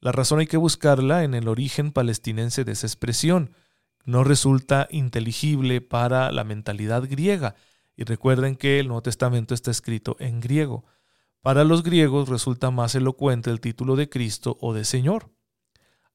La 0.00 0.12
razón 0.12 0.40
hay 0.40 0.46
que 0.46 0.56
buscarla 0.56 1.24
en 1.24 1.34
el 1.34 1.48
origen 1.48 1.92
palestinense 1.92 2.64
de 2.64 2.72
esa 2.72 2.86
expresión. 2.86 3.54
No 4.04 4.22
resulta 4.22 4.86
inteligible 4.90 5.80
para 5.80 6.30
la 6.30 6.44
mentalidad 6.44 7.04
griega. 7.08 7.54
Y 7.96 8.04
recuerden 8.04 8.56
que 8.56 8.80
el 8.80 8.88
Nuevo 8.88 9.02
Testamento 9.02 9.54
está 9.54 9.70
escrito 9.70 10.16
en 10.18 10.40
griego. 10.40 10.84
Para 11.40 11.64
los 11.64 11.82
griegos 11.82 12.28
resulta 12.28 12.70
más 12.70 12.94
elocuente 12.94 13.50
el 13.50 13.60
título 13.60 13.96
de 13.96 14.08
Cristo 14.08 14.58
o 14.60 14.74
de 14.74 14.84
Señor. 14.84 15.30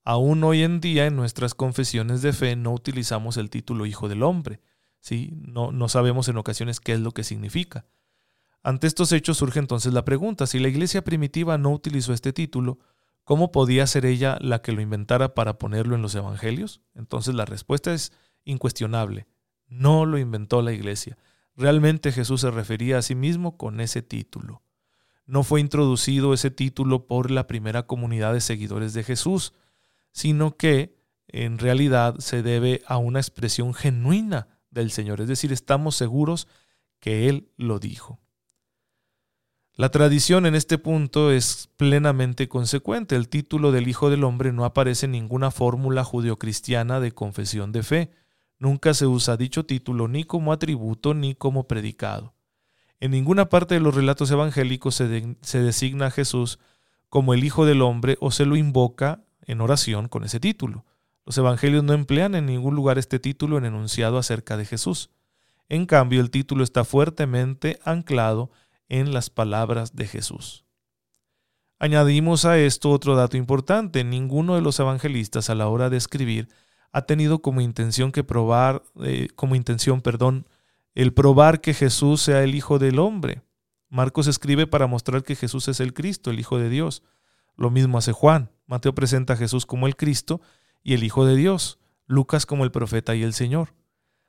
Aún 0.04 0.44
hoy 0.44 0.64
en 0.64 0.82
día 0.82 1.06
en 1.06 1.16
nuestras 1.16 1.54
confesiones 1.54 2.22
de 2.22 2.34
fe 2.34 2.56
no 2.56 2.74
utilizamos 2.74 3.38
el 3.38 3.50
título 3.50 3.86
Hijo 3.86 4.10
del 4.10 4.24
Hombre. 4.24 4.62
¿sí? 5.00 5.32
No, 5.34 5.72
no 5.72 5.90
sabemos 5.90 6.28
en 6.28 6.38
ocasiones 6.38 6.80
qué 6.80 6.94
es 6.94 7.00
lo 7.00 7.12
que 7.12 7.24
significa. 7.24 7.86
Ante 8.62 8.88
estos 8.88 9.12
hechos 9.12 9.38
surge 9.38 9.60
entonces 9.60 9.94
la 9.94 10.04
pregunta, 10.04 10.46
si 10.46 10.60
la 10.60 10.68
iglesia 10.68 11.04
primitiva 11.04 11.58
no 11.58 11.72
utilizó 11.72 12.14
este 12.14 12.34
título, 12.34 12.80
¿cómo 13.24 13.52
podía 13.52 13.88
ser 13.88 14.06
ella 14.06 14.38
la 14.42 14.62
que 14.62 14.74
lo 14.74 14.82
inventara 14.82 15.34
para 15.34 15.58
ponerlo 15.58 15.96
en 15.96 16.02
los 16.02 16.16
evangelios? 16.16 16.82
Entonces 16.94 17.36
la 17.36 17.46
respuesta 17.46 17.94
es 17.94 18.12
incuestionable, 18.44 19.28
no 19.68 20.06
lo 20.06 20.18
inventó 20.18 20.62
la 20.62 20.74
iglesia. 20.74 21.18
Realmente 21.56 22.12
Jesús 22.12 22.42
se 22.42 22.52
refería 22.52 22.98
a 22.98 23.02
sí 23.02 23.16
mismo 23.16 23.58
con 23.58 23.80
ese 23.80 24.02
título. 24.02 24.62
No 25.26 25.44
fue 25.44 25.62
introducido 25.62 26.34
ese 26.34 26.52
título 26.52 27.06
por 27.06 27.32
la 27.32 27.48
primera 27.48 27.86
comunidad 27.86 28.34
de 28.34 28.42
seguidores 28.42 28.94
de 28.94 29.04
Jesús, 29.04 29.54
sino 30.12 30.58
que 30.58 30.98
en 31.28 31.60
realidad 31.60 32.16
se 32.18 32.42
debe 32.42 32.82
a 32.88 32.98
una 32.98 33.20
expresión 33.20 33.74
genuina 33.74 34.48
del 34.72 34.92
Señor, 34.92 35.22
es 35.22 35.28
decir, 35.28 35.54
estamos 35.54 35.96
seguros 35.96 36.48
que 37.00 37.30
Él 37.30 37.52
lo 37.58 37.80
dijo. 37.80 38.20
La 39.80 39.88
tradición 39.92 40.46
en 40.46 40.56
este 40.56 40.78
punto 40.78 41.32
es 41.32 41.70
plenamente 41.78 42.50
consecuente. 42.50 43.16
El 43.16 43.30
título 43.30 43.72
del 43.72 43.88
Hijo 43.88 44.10
del 44.10 44.26
Hombre 44.26 44.52
no 44.52 44.66
aparece 44.66 45.06
en 45.06 45.14
ninguna 45.14 45.52
fórmula 45.52 46.04
judeocristiana 46.04 47.00
de 47.00 47.14
confesión 47.14 47.72
de 47.72 47.84
fe. 47.84 48.12
Nunca 48.58 48.94
se 48.94 49.08
usa 49.08 49.38
dicho 49.38 49.66
título 49.66 50.10
ni 50.10 50.26
como 50.26 50.52
atributo 50.52 51.14
ni 51.14 51.34
como 51.34 51.66
predicado. 51.66 52.34
En 53.00 53.12
ninguna 53.12 53.48
parte 53.48 53.76
de 53.76 53.80
los 53.80 53.96
relatos 53.96 54.30
evangélicos 54.32 54.96
se, 54.96 55.38
se 55.40 55.62
designa 55.62 56.08
a 56.08 56.12
Jesús 56.12 56.60
como 57.08 57.34
el 57.34 57.46
Hijo 57.46 57.66
del 57.66 57.82
Hombre 57.82 58.18
o 58.20 58.32
se 58.32 58.46
lo 58.46 58.58
invoca 58.58 59.24
en 59.44 59.62
oración 59.62 60.10
con 60.10 60.26
ese 60.26 60.42
título. 60.42 60.84
Los 61.26 61.38
evangelios 61.38 61.86
no 61.86 61.94
emplean 61.94 62.36
en 62.36 62.48
ningún 62.48 62.76
lugar 62.76 62.98
este 62.98 63.18
título 63.18 63.58
en 63.58 63.64
enunciado 63.64 64.18
acerca 64.18 64.58
de 64.58 64.66
Jesús. 64.66 65.10
En 65.70 65.86
cambio, 65.86 66.20
el 66.20 66.32
título 66.32 66.66
está 66.66 66.84
fuertemente 66.84 67.80
anclado 67.86 68.52
en 68.90 69.14
las 69.14 69.30
palabras 69.30 69.96
de 69.96 70.08
Jesús. 70.08 70.66
Añadimos 71.80 72.44
a 72.44 72.58
esto 72.58 72.90
otro 72.90 73.16
dato 73.16 73.38
importante. 73.38 74.04
Ninguno 74.04 74.56
de 74.56 74.62
los 74.62 74.80
evangelistas 74.80 75.50
a 75.50 75.56
la 75.56 75.70
hora 75.70 75.90
de 75.90 75.96
escribir 75.96 76.50
ha 76.92 77.04
tenido 77.04 77.42
como 77.42 77.62
intención 77.62 78.12
que 78.12 78.24
probar, 78.24 78.84
eh, 79.02 79.30
como 79.36 79.56
intención, 79.56 80.02
perdón, 80.02 80.48
el 80.94 81.14
probar 81.14 81.62
que 81.62 81.74
Jesús 81.74 82.22
sea 82.22 82.44
el 82.44 82.56
Hijo 82.56 82.80
del 82.80 83.00
Hombre. 83.00 83.44
Marcos 83.88 84.28
escribe 84.28 84.68
para 84.68 84.88
mostrar 84.88 85.24
que 85.24 85.36
Jesús 85.36 85.68
es 85.70 85.80
el 85.80 85.94
Cristo, 85.94 86.32
el 86.32 86.40
Hijo 86.40 86.58
de 86.58 86.70
Dios. 86.70 87.04
Lo 87.56 87.70
mismo 87.70 87.98
hace 87.98 88.12
Juan. 88.12 88.52
Mateo 88.66 88.94
presenta 88.94 89.34
a 89.34 89.38
Jesús 89.38 89.66
como 89.66 89.88
el 89.88 89.96
Cristo 89.96 90.42
y 90.84 90.94
el 90.96 91.04
Hijo 91.04 91.26
de 91.26 91.36
Dios. 91.36 91.80
Lucas 92.06 92.46
como 92.46 92.66
el 92.66 92.72
profeta 92.72 93.16
y 93.16 93.24
el 93.24 93.34
Señor. 93.34 93.74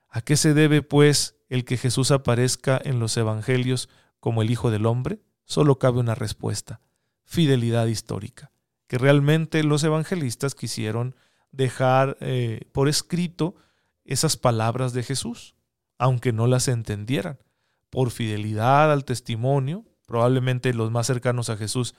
¿A 0.08 0.20
qué 0.20 0.36
se 0.36 0.54
debe, 0.54 0.82
pues, 0.82 1.36
el 1.48 1.64
que 1.64 1.76
Jesús 1.76 2.10
aparezca 2.10 2.80
en 2.84 3.00
los 3.00 3.16
evangelios 3.16 3.88
como 4.20 4.42
el 4.42 4.50
Hijo 4.50 4.70
del 4.70 4.86
Hombre, 4.86 5.20
solo 5.44 5.78
cabe 5.78 5.98
una 5.98 6.14
respuesta, 6.14 6.80
fidelidad 7.24 7.86
histórica, 7.86 8.52
que 8.86 8.98
realmente 8.98 9.64
los 9.64 9.82
evangelistas 9.82 10.54
quisieron 10.54 11.16
dejar 11.50 12.16
eh, 12.20 12.68
por 12.72 12.88
escrito 12.88 13.56
esas 14.04 14.36
palabras 14.36 14.92
de 14.92 15.02
Jesús, 15.02 15.56
aunque 15.98 16.32
no 16.32 16.46
las 16.46 16.68
entendieran, 16.68 17.38
por 17.90 18.10
fidelidad 18.10 18.92
al 18.92 19.04
testimonio, 19.04 19.84
probablemente 20.06 20.72
los 20.74 20.90
más 20.90 21.06
cercanos 21.06 21.50
a 21.50 21.56
Jesús 21.56 21.94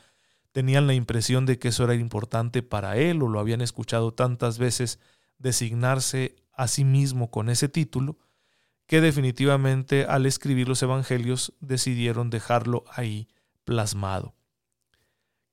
tenían 0.51 0.87
la 0.87 0.93
impresión 0.93 1.45
de 1.45 1.59
que 1.59 1.69
eso 1.69 1.83
era 1.83 1.95
importante 1.95 2.63
para 2.63 2.97
él 2.97 3.21
o 3.21 3.29
lo 3.29 3.39
habían 3.39 3.61
escuchado 3.61 4.13
tantas 4.13 4.57
veces 4.57 4.99
designarse 5.37 6.35
a 6.53 6.67
sí 6.67 6.83
mismo 6.83 7.31
con 7.31 7.49
ese 7.49 7.69
título, 7.69 8.17
que 8.91 9.00
definitivamente 9.00 10.03
al 10.03 10.25
escribir 10.25 10.67
los 10.67 10.83
evangelios 10.83 11.53
decidieron 11.62 12.29
dejarlo 12.29 12.83
ahí 12.91 13.29
plasmado. 13.63 14.36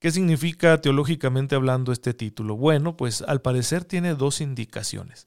¿Qué 0.01 0.11
significa 0.11 0.81
teológicamente 0.81 1.55
hablando 1.55 1.93
este 1.93 2.15
título? 2.15 2.57
Bueno, 2.57 2.97
pues 2.97 3.23
al 3.23 3.41
parecer 3.41 3.85
tiene 3.85 4.17
dos 4.17 4.41
indicaciones. 4.41 5.25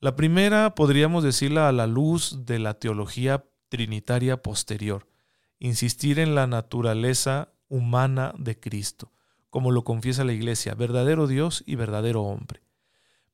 La 0.00 0.16
primera 0.16 0.74
podríamos 0.74 1.22
decirla 1.22 1.68
a 1.68 1.72
la 1.72 1.86
luz 1.86 2.46
de 2.46 2.58
la 2.58 2.72
teología 2.78 3.44
trinitaria 3.68 4.38
posterior, 4.40 5.06
insistir 5.58 6.20
en 6.20 6.34
la 6.34 6.46
naturaleza 6.46 7.52
humana 7.68 8.32
de 8.38 8.58
Cristo, 8.58 9.12
como 9.50 9.72
lo 9.72 9.84
confiesa 9.84 10.24
la 10.24 10.32
Iglesia, 10.32 10.74
verdadero 10.74 11.26
Dios 11.26 11.64
y 11.66 11.74
verdadero 11.74 12.22
hombre. 12.22 12.62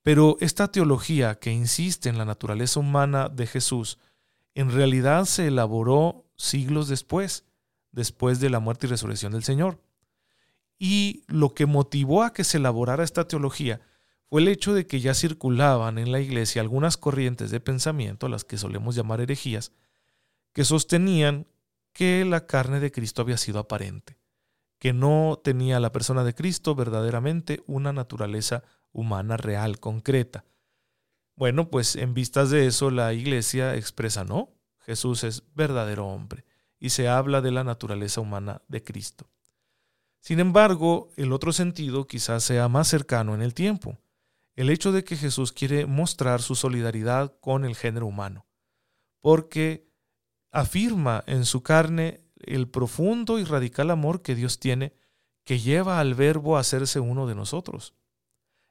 Pero 0.06 0.36
esta 0.38 0.70
teología 0.70 1.34
que 1.40 1.50
insiste 1.50 2.08
en 2.08 2.16
la 2.16 2.24
naturaleza 2.24 2.78
humana 2.78 3.28
de 3.28 3.44
Jesús, 3.44 3.98
en 4.54 4.70
realidad 4.70 5.24
se 5.24 5.48
elaboró 5.48 6.26
siglos 6.36 6.86
después, 6.86 7.44
después 7.90 8.38
de 8.38 8.48
la 8.48 8.60
muerte 8.60 8.86
y 8.86 8.90
resurrección 8.90 9.32
del 9.32 9.42
Señor. 9.42 9.82
Y 10.78 11.24
lo 11.26 11.54
que 11.54 11.66
motivó 11.66 12.22
a 12.22 12.32
que 12.32 12.44
se 12.44 12.58
elaborara 12.58 13.02
esta 13.02 13.26
teología 13.26 13.80
fue 14.30 14.42
el 14.42 14.46
hecho 14.46 14.74
de 14.74 14.86
que 14.86 15.00
ya 15.00 15.12
circulaban 15.12 15.98
en 15.98 16.12
la 16.12 16.20
iglesia 16.20 16.62
algunas 16.62 16.96
corrientes 16.96 17.50
de 17.50 17.58
pensamiento, 17.58 18.28
las 18.28 18.44
que 18.44 18.58
solemos 18.58 18.94
llamar 18.94 19.20
herejías, 19.20 19.72
que 20.52 20.64
sostenían 20.64 21.48
que 21.92 22.24
la 22.24 22.46
carne 22.46 22.78
de 22.78 22.92
Cristo 22.92 23.22
había 23.22 23.38
sido 23.38 23.58
aparente, 23.58 24.20
que 24.78 24.92
no 24.92 25.40
tenía 25.42 25.80
la 25.80 25.90
persona 25.90 26.22
de 26.22 26.36
Cristo 26.36 26.76
verdaderamente 26.76 27.64
una 27.66 27.92
naturaleza 27.92 28.62
humana 28.96 29.36
real, 29.36 29.78
concreta. 29.78 30.44
Bueno, 31.36 31.68
pues 31.68 31.96
en 31.96 32.14
vistas 32.14 32.48
de 32.50 32.66
eso 32.66 32.90
la 32.90 33.12
iglesia 33.12 33.76
expresa, 33.76 34.24
no, 34.24 34.54
Jesús 34.80 35.22
es 35.22 35.42
verdadero 35.54 36.06
hombre 36.06 36.46
y 36.78 36.90
se 36.90 37.08
habla 37.08 37.42
de 37.42 37.50
la 37.50 37.62
naturaleza 37.62 38.22
humana 38.22 38.62
de 38.68 38.82
Cristo. 38.82 39.28
Sin 40.20 40.40
embargo, 40.40 41.10
el 41.16 41.32
otro 41.32 41.52
sentido 41.52 42.06
quizás 42.06 42.42
sea 42.42 42.68
más 42.68 42.88
cercano 42.88 43.34
en 43.34 43.42
el 43.42 43.52
tiempo, 43.52 43.98
el 44.54 44.70
hecho 44.70 44.92
de 44.92 45.04
que 45.04 45.16
Jesús 45.16 45.52
quiere 45.52 45.84
mostrar 45.84 46.40
su 46.40 46.54
solidaridad 46.54 47.38
con 47.40 47.66
el 47.66 47.76
género 47.76 48.06
humano, 48.06 48.46
porque 49.20 49.90
afirma 50.50 51.22
en 51.26 51.44
su 51.44 51.62
carne 51.62 52.22
el 52.38 52.66
profundo 52.66 53.38
y 53.38 53.44
radical 53.44 53.90
amor 53.90 54.22
que 54.22 54.34
Dios 54.34 54.58
tiene 54.58 54.94
que 55.44 55.58
lleva 55.60 56.00
al 56.00 56.14
verbo 56.14 56.56
a 56.56 56.60
hacerse 56.60 56.98
uno 56.98 57.26
de 57.26 57.34
nosotros. 57.34 57.94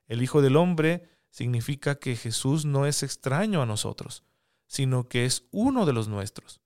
El 0.07 0.21
Hijo 0.21 0.41
del 0.41 0.55
Hombre 0.55 1.09
significa 1.29 1.95
que 1.95 2.15
Jesús 2.15 2.65
no 2.65 2.85
es 2.85 3.03
extraño 3.03 3.61
a 3.61 3.65
nosotros, 3.65 4.23
sino 4.67 5.07
que 5.07 5.25
es 5.25 5.47
uno 5.51 5.85
de 5.85 5.93
los 5.93 6.07
nuestros. 6.07 6.61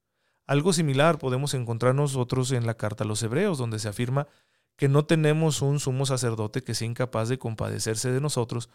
Algo 0.45 0.73
similar 0.73 1.19
podemos 1.19 1.53
encontrar 1.53 1.95
nosotros 1.95 2.51
en 2.51 2.65
la 2.65 2.75
carta 2.75 3.03
a 3.03 3.07
los 3.07 3.21
Hebreos, 3.23 3.57
donde 3.57 3.79
se 3.79 3.87
afirma 3.87 4.27
que 4.75 4.87
no 4.87 5.05
tenemos 5.05 5.61
un 5.61 5.79
sumo 5.79 6.05
sacerdote 6.05 6.63
que 6.63 6.73
sea 6.73 6.87
incapaz 6.87 7.29
de 7.29 7.37
compadecerse 7.37 8.11
de 8.11 8.21
nosotros 8.21 8.69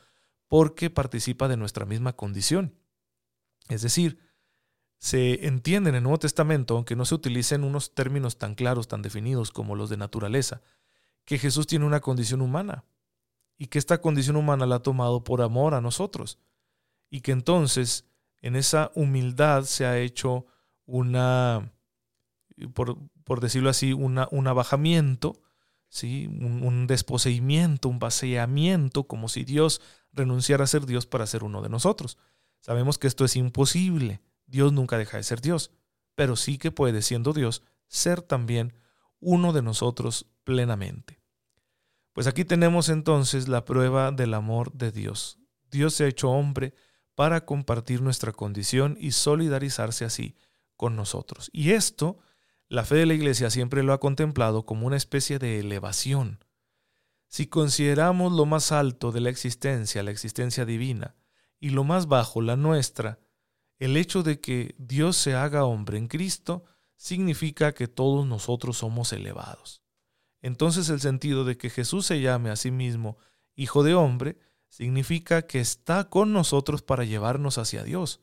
porque 0.49 0.91
participa 0.91 1.49
de 1.49 1.57
nuestra 1.57 1.87
misma 1.87 2.13
condición. 2.15 2.75
Es 3.69 3.83
decir, 3.83 4.19
se 4.99 5.47
entiende 5.47 5.91
en 5.91 5.97
el 5.97 6.03
Nuevo 6.03 6.19
Testamento, 6.19 6.77
aunque 6.77 6.97
no 6.97 7.05
se 7.05 7.15
utilicen 7.15 7.65
unos 7.65 7.95
términos 7.95 8.39
tan 8.39 8.55
claros, 8.55 8.89
tan 8.89 9.03
definidos 9.03 9.51
como 9.51 9.77
los 9.77 9.91
de 9.91 9.97
naturaleza, 9.97 10.63
que 11.25 11.39
Jesús 11.39 11.67
tiene 11.67 11.87
una 11.87 12.01
condición 12.01 12.41
humana 12.43 12.85
y 13.59 13.67
que 13.67 13.79
esta 13.79 14.01
condición 14.01 14.37
humana 14.37 14.67
la 14.67 14.77
ha 14.77 14.83
tomado 14.83 15.25
por 15.25 15.43
amor 15.43 15.75
a 15.75 15.81
nosotros 15.81 16.39
y 17.11 17.21
que 17.21 17.33
entonces 17.33 18.07
en 18.41 18.57
esa 18.57 18.91
humildad 18.95 19.65
se 19.65 19.87
ha 19.87 19.99
hecho 19.99 20.47
una, 20.85 21.73
por, 22.75 22.99
por 23.25 23.41
decirlo 23.41 23.71
así, 23.71 23.93
una, 23.93 24.29
un 24.31 24.47
abajamiento, 24.47 25.41
¿sí? 25.89 26.27
un, 26.27 26.63
un 26.63 26.87
desposeimiento, 26.87 27.89
un 27.89 27.99
vaciamiento, 27.99 29.05
como 29.05 29.29
si 29.29 29.45
Dios 29.45 29.81
renunciara 30.13 30.65
a 30.65 30.69
ser 30.69 30.87
Dios 30.87 31.07
para 31.07 31.27
ser 31.27 31.45
uno 31.45 31.63
de 31.63 31.69
nosotros. 31.69 32.19
Sabemos 32.61 32.99
que 32.99 33.07
esto 33.07 33.25
es 33.25 33.37
imposible. 33.37 34.21
Dios 34.47 34.73
nunca 34.73 34.99
deja 34.99 35.17
de 35.17 35.23
ser 35.23 35.41
Dios, 35.41 35.71
pero 36.15 36.37
sí 36.37 36.59
que 36.59 36.71
puede, 36.71 37.03
siendo 37.03 37.33
Dios, 37.33 37.63
ser 37.89 38.23
también 38.23 38.75
uno 39.21 39.53
de 39.53 39.63
nosotros 39.63 40.27
plenamente. 40.45 41.24
Pues 42.15 42.29
aquí 42.29 42.45
tenemos 42.45 42.89
entonces 42.89 43.49
la 43.49 43.65
prueba 43.65 44.13
del 44.13 44.35
amor 44.35 44.73
de 44.73 44.93
Dios. 44.93 45.41
Dios 45.69 45.95
se 45.95 46.05
ha 46.05 46.07
hecho 46.09 46.31
hombre 46.31 46.73
para 47.17 47.45
compartir 47.45 48.03
nuestra 48.03 48.33
condición 48.33 48.97
y 49.01 49.11
solidarizarse 49.11 50.05
así 50.05 50.37
con 50.77 50.95
nosotros. 50.95 51.51
Y 51.53 51.73
esto, 51.73 52.21
la 52.69 52.85
fe 52.85 52.95
de 52.95 53.07
la 53.07 53.15
Iglesia 53.15 53.51
siempre 53.51 53.83
lo 53.83 53.93
ha 53.93 53.99
contemplado 53.99 54.65
como 54.65 54.87
una 54.87 54.97
especie 54.97 55.41
de 55.41 55.59
elevación. 55.59 56.45
Si 57.27 57.49
consideramos 57.49 58.33
lo 58.33 58.47
más 58.47 58.71
alto 58.71 59.11
de 59.11 59.21
la 59.21 59.31
existencia, 59.31 60.05
la 60.05 60.13
existencia 60.13 60.65
divina, 60.65 61.17
y 61.59 61.71
lo 61.71 61.83
más 61.83 62.07
bajo, 62.07 62.43
la 62.43 62.55
nuestra, 62.55 63.19
el 63.81 63.97
hecho 63.97 64.23
de 64.23 64.39
que 64.39 64.77
Dios 64.79 65.17
se 65.17 65.35
haga 65.35 65.65
hombre 65.65 65.99
en 65.99 66.07
Cristo 66.07 66.63
significa 66.97 67.73
que 67.75 67.89
todos 67.89 68.25
nosotros 68.25 68.79
somos 68.79 69.13
elevados. 69.13 69.84
Entonces 70.45 70.91
el 70.91 71.01
sentido 71.01 71.47
de 71.47 71.57
que 71.57 71.71
Jesús 71.71 72.05
se 72.05 72.21
llame 72.21 72.51
a 72.51 72.57
sí 72.57 72.71
mismo 72.71 73.17
Hijo 73.57 73.83
de 73.83 73.95
Hombre 73.95 74.37
significa 74.69 75.47
que 75.47 75.59
está 75.59 76.11
con 76.11 76.35
nosotros 76.35 76.83
para 76.83 77.05
llevarnos 77.05 77.57
hacia 77.57 77.83
Dios. 77.83 78.21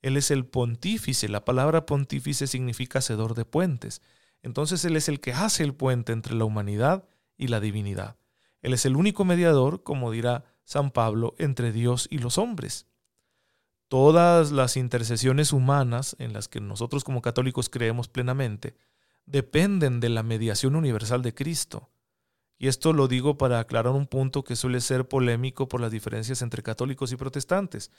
Él 0.00 0.16
es 0.16 0.30
el 0.30 0.46
pontífice, 0.46 1.28
la 1.28 1.44
palabra 1.44 1.84
pontífice 1.84 2.46
significa 2.46 3.00
hacedor 3.00 3.34
de 3.34 3.44
puentes. 3.44 4.00
Entonces 4.40 4.86
Él 4.86 4.96
es 4.96 5.10
el 5.10 5.20
que 5.20 5.34
hace 5.34 5.62
el 5.62 5.74
puente 5.74 6.12
entre 6.14 6.34
la 6.34 6.46
humanidad 6.46 7.06
y 7.36 7.48
la 7.48 7.60
divinidad. 7.60 8.16
Él 8.62 8.72
es 8.72 8.86
el 8.86 8.96
único 8.96 9.26
mediador, 9.26 9.82
como 9.82 10.10
dirá 10.10 10.44
San 10.64 10.90
Pablo, 10.90 11.34
entre 11.36 11.72
Dios 11.72 12.08
y 12.10 12.20
los 12.20 12.38
hombres. 12.38 12.86
Todas 13.88 14.50
las 14.50 14.78
intercesiones 14.78 15.52
humanas 15.52 16.16
en 16.20 16.32
las 16.32 16.48
que 16.48 16.62
nosotros 16.62 17.04
como 17.04 17.20
católicos 17.20 17.68
creemos 17.68 18.08
plenamente 18.08 18.76
dependen 19.30 20.00
de 20.00 20.08
la 20.08 20.22
mediación 20.22 20.74
universal 20.74 21.22
de 21.22 21.34
Cristo. 21.34 21.90
Y 22.58 22.68
esto 22.68 22.92
lo 22.92 23.08
digo 23.08 23.38
para 23.38 23.60
aclarar 23.60 23.92
un 23.92 24.06
punto 24.06 24.44
que 24.44 24.56
suele 24.56 24.80
ser 24.80 25.08
polémico 25.08 25.68
por 25.68 25.80
las 25.80 25.90
diferencias 25.90 26.42
entre 26.42 26.62
católicos 26.62 27.10
y 27.12 27.16
protestantes, 27.16 27.90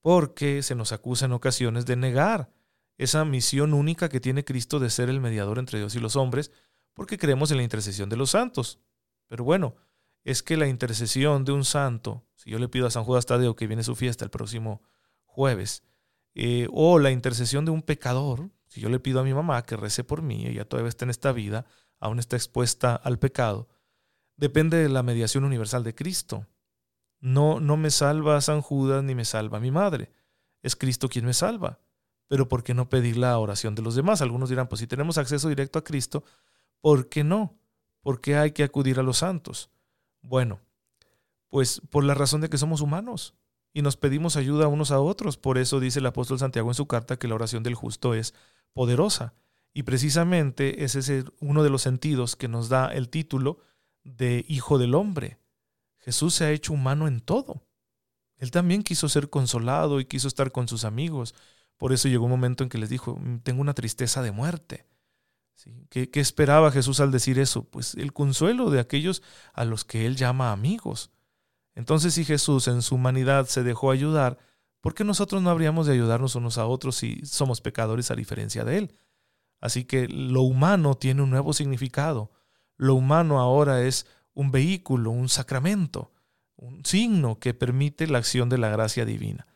porque 0.00 0.62
se 0.62 0.74
nos 0.74 0.92
acusa 0.92 1.26
en 1.26 1.32
ocasiones 1.32 1.86
de 1.86 1.96
negar 1.96 2.52
esa 2.96 3.24
misión 3.24 3.72
única 3.72 4.08
que 4.08 4.20
tiene 4.20 4.44
Cristo 4.44 4.78
de 4.78 4.90
ser 4.90 5.08
el 5.10 5.20
mediador 5.20 5.58
entre 5.58 5.78
Dios 5.78 5.94
y 5.94 6.00
los 6.00 6.16
hombres, 6.16 6.50
porque 6.92 7.18
creemos 7.18 7.50
en 7.50 7.58
la 7.58 7.62
intercesión 7.62 8.08
de 8.08 8.16
los 8.16 8.30
santos. 8.30 8.80
Pero 9.28 9.44
bueno, 9.44 9.76
es 10.24 10.42
que 10.42 10.56
la 10.56 10.66
intercesión 10.66 11.44
de 11.44 11.52
un 11.52 11.64
santo, 11.64 12.26
si 12.34 12.50
yo 12.50 12.58
le 12.58 12.68
pido 12.68 12.86
a 12.86 12.90
San 12.90 13.04
Judas 13.04 13.26
Tadeo 13.26 13.54
que 13.54 13.66
viene 13.66 13.84
su 13.84 13.94
fiesta 13.94 14.24
el 14.24 14.30
próximo 14.30 14.82
jueves, 15.24 15.82
eh, 16.34 16.68
o 16.72 16.98
la 16.98 17.10
intercesión 17.10 17.64
de 17.64 17.70
un 17.70 17.82
pecador, 17.82 18.50
si 18.70 18.80
yo 18.80 18.88
le 18.88 19.00
pido 19.00 19.18
a 19.18 19.24
mi 19.24 19.34
mamá 19.34 19.64
que 19.64 19.76
rece 19.76 20.04
por 20.04 20.22
mí, 20.22 20.46
ella 20.46 20.64
todavía 20.64 20.88
está 20.88 21.04
en 21.04 21.10
esta 21.10 21.32
vida, 21.32 21.66
aún 21.98 22.20
está 22.20 22.36
expuesta 22.36 22.94
al 22.94 23.18
pecado, 23.18 23.68
depende 24.36 24.76
de 24.76 24.88
la 24.88 25.02
mediación 25.02 25.42
universal 25.42 25.82
de 25.82 25.96
Cristo. 25.96 26.46
No, 27.18 27.58
no 27.58 27.76
me 27.76 27.90
salva 27.90 28.40
San 28.40 28.62
Judas 28.62 29.02
ni 29.02 29.16
me 29.16 29.24
salva 29.24 29.58
mi 29.58 29.72
madre. 29.72 30.12
Es 30.62 30.76
Cristo 30.76 31.08
quien 31.08 31.26
me 31.26 31.34
salva. 31.34 31.80
Pero 32.28 32.48
¿por 32.48 32.62
qué 32.62 32.72
no 32.72 32.88
pedir 32.88 33.16
la 33.16 33.36
oración 33.38 33.74
de 33.74 33.82
los 33.82 33.96
demás? 33.96 34.22
Algunos 34.22 34.48
dirán, 34.48 34.68
pues 34.68 34.78
si 34.78 34.86
tenemos 34.86 35.18
acceso 35.18 35.48
directo 35.48 35.80
a 35.80 35.84
Cristo, 35.84 36.22
¿por 36.80 37.08
qué 37.08 37.24
no? 37.24 37.58
¿Por 38.02 38.20
qué 38.20 38.36
hay 38.36 38.52
que 38.52 38.62
acudir 38.62 39.00
a 39.00 39.02
los 39.02 39.18
santos? 39.18 39.68
Bueno, 40.22 40.60
pues 41.48 41.82
por 41.90 42.04
la 42.04 42.14
razón 42.14 42.40
de 42.40 42.48
que 42.48 42.56
somos 42.56 42.82
humanos 42.82 43.34
y 43.72 43.82
nos 43.82 43.96
pedimos 43.96 44.36
ayuda 44.36 44.68
unos 44.68 44.92
a 44.92 45.00
otros. 45.00 45.36
Por 45.36 45.58
eso 45.58 45.80
dice 45.80 45.98
el 45.98 46.06
apóstol 46.06 46.38
Santiago 46.38 46.70
en 46.70 46.74
su 46.74 46.86
carta 46.86 47.18
que 47.18 47.26
la 47.26 47.34
oración 47.34 47.64
del 47.64 47.74
justo 47.74 48.14
es 48.14 48.32
poderosa. 48.72 49.34
Y 49.72 49.84
precisamente 49.84 50.84
ese 50.84 50.98
es 50.98 51.24
uno 51.40 51.62
de 51.62 51.70
los 51.70 51.82
sentidos 51.82 52.36
que 52.36 52.48
nos 52.48 52.68
da 52.68 52.92
el 52.92 53.08
título 53.08 53.58
de 54.02 54.44
Hijo 54.48 54.78
del 54.78 54.94
Hombre. 54.94 55.38
Jesús 55.98 56.34
se 56.34 56.44
ha 56.44 56.50
hecho 56.50 56.72
humano 56.72 57.06
en 57.06 57.20
todo. 57.20 57.66
Él 58.36 58.50
también 58.50 58.82
quiso 58.82 59.08
ser 59.08 59.28
consolado 59.30 60.00
y 60.00 60.06
quiso 60.06 60.26
estar 60.26 60.50
con 60.50 60.66
sus 60.66 60.84
amigos. 60.84 61.34
Por 61.76 61.92
eso 61.92 62.08
llegó 62.08 62.24
un 62.24 62.30
momento 62.30 62.64
en 62.64 62.70
que 62.70 62.78
les 62.78 62.88
dijo, 62.88 63.16
mm, 63.16 63.40
tengo 63.40 63.60
una 63.60 63.74
tristeza 63.74 64.22
de 64.22 64.32
muerte. 64.32 64.86
¿Qué, 65.90 66.10
¿Qué, 66.10 66.20
esperaba 66.20 66.72
Jesús 66.72 67.00
al 67.00 67.10
decir 67.10 67.38
eso? 67.38 67.64
Pues 67.64 67.94
el 67.94 68.14
consuelo 68.14 68.70
de 68.70 68.80
aquellos 68.80 69.22
a 69.52 69.66
los 69.66 69.84
que 69.84 70.06
él 70.06 70.16
llama 70.16 70.52
amigos. 70.52 71.10
Entonces 71.74 72.14
si 72.14 72.24
Jesús 72.24 72.66
en 72.66 72.80
su 72.80 72.94
humanidad 72.94 73.46
se 73.46 73.62
dejó 73.62 73.90
ayudar, 73.90 74.38
¿por 74.80 74.94
qué 74.94 75.04
nosotros 75.04 75.42
no 75.42 75.50
habríamos 75.50 75.86
de 75.86 75.94
ayudarnos 75.94 76.34
unos 76.34 76.58
a 76.58 76.66
otros 76.66 76.96
si 76.96 77.20
somos 77.24 77.60
pecadores 77.60 78.10
a 78.10 78.16
diferencia 78.16 78.64
de 78.64 78.78
Él? 78.78 78.98
Así 79.60 79.84
que 79.84 80.08
lo 80.08 80.42
humano 80.42 80.94
tiene 80.94 81.22
un 81.22 81.30
nuevo 81.30 81.52
significado. 81.52 82.32
Lo 82.76 82.94
humano 82.94 83.40
ahora 83.40 83.82
es 83.82 84.06
un 84.32 84.50
vehículo, 84.50 85.10
un 85.10 85.28
sacramento, 85.28 86.12
un 86.56 86.84
signo 86.84 87.38
que 87.38 87.52
permite 87.52 88.06
la 88.06 88.18
acción 88.18 88.48
de 88.48 88.58
la 88.58 88.70
gracia 88.70 89.04
divina. 89.04 89.46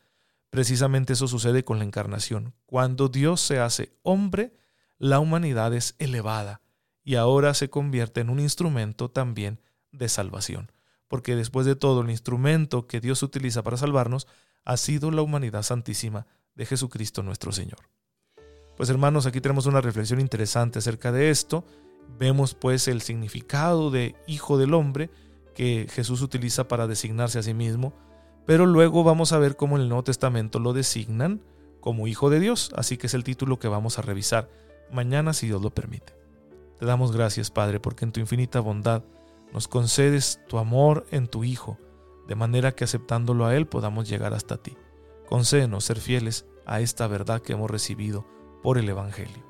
Precisamente 0.49 1.13
eso 1.13 1.27
sucede 1.27 1.63
con 1.63 1.79
la 1.79 1.85
encarnación. 1.85 2.53
Cuando 2.65 3.09
Dios 3.09 3.41
se 3.41 3.59
hace 3.59 3.97
hombre, 4.03 4.55
la 4.97 5.19
humanidad 5.19 5.73
es 5.73 5.95
elevada 5.97 6.61
y 7.03 7.15
ahora 7.15 7.53
se 7.53 7.69
convierte 7.69 8.21
en 8.21 8.29
un 8.29 8.39
instrumento 8.39 9.09
también 9.09 9.59
de 9.91 10.07
salvación 10.07 10.71
porque 11.07 11.35
después 11.35 11.65
de 11.65 11.75
todo 11.75 12.01
el 12.01 12.09
instrumento 12.09 12.87
que 12.87 12.99
Dios 12.99 13.23
utiliza 13.23 13.63
para 13.63 13.77
salvarnos 13.77 14.27
ha 14.65 14.77
sido 14.77 15.11
la 15.11 15.21
humanidad 15.21 15.63
santísima 15.63 16.25
de 16.55 16.65
Jesucristo 16.65 17.23
nuestro 17.23 17.51
Señor. 17.51 17.79
Pues 18.75 18.89
hermanos, 18.89 19.25
aquí 19.25 19.39
tenemos 19.39 19.67
una 19.67 19.81
reflexión 19.81 20.19
interesante 20.19 20.79
acerca 20.79 21.11
de 21.11 21.29
esto. 21.29 21.63
Vemos 22.19 22.55
pues 22.55 22.87
el 22.87 23.01
significado 23.01 23.91
de 23.91 24.15
Hijo 24.27 24.57
del 24.57 24.73
Hombre 24.73 25.09
que 25.53 25.87
Jesús 25.89 26.21
utiliza 26.21 26.67
para 26.67 26.87
designarse 26.87 27.39
a 27.39 27.43
sí 27.43 27.53
mismo, 27.53 27.93
pero 28.45 28.65
luego 28.65 29.03
vamos 29.03 29.31
a 29.31 29.39
ver 29.39 29.55
cómo 29.55 29.77
en 29.77 29.83
el 29.83 29.89
Nuevo 29.89 30.03
Testamento 30.03 30.59
lo 30.59 30.73
designan 30.73 31.41
como 31.79 32.07
Hijo 32.07 32.29
de 32.29 32.39
Dios, 32.39 32.71
así 32.75 32.97
que 32.97 33.07
es 33.07 33.13
el 33.13 33.23
título 33.23 33.59
que 33.59 33.67
vamos 33.67 33.97
a 33.97 34.01
revisar 34.01 34.49
mañana 34.91 35.33
si 35.33 35.47
Dios 35.47 35.61
lo 35.61 35.69
permite. 35.69 36.13
Te 36.79 36.85
damos 36.85 37.13
gracias, 37.13 37.51
Padre, 37.51 37.79
porque 37.79 38.03
en 38.03 38.11
tu 38.11 38.19
infinita 38.19 38.59
bondad 38.59 39.03
nos 39.53 39.67
concedes 39.67 40.41
tu 40.47 40.57
amor 40.57 41.05
en 41.11 41.27
tu 41.27 41.43
Hijo, 41.43 41.77
de 42.27 42.35
manera 42.35 42.73
que 42.73 42.83
aceptándolo 42.83 43.45
a 43.45 43.55
Él 43.55 43.67
podamos 43.67 44.07
llegar 44.09 44.33
hasta 44.33 44.57
ti. 44.57 44.77
Concédenos 45.27 45.83
ser 45.83 45.99
fieles 45.99 46.45
a 46.65 46.81
esta 46.81 47.07
verdad 47.07 47.41
que 47.41 47.53
hemos 47.53 47.69
recibido 47.69 48.25
por 48.63 48.77
el 48.77 48.89
Evangelio. 48.89 49.43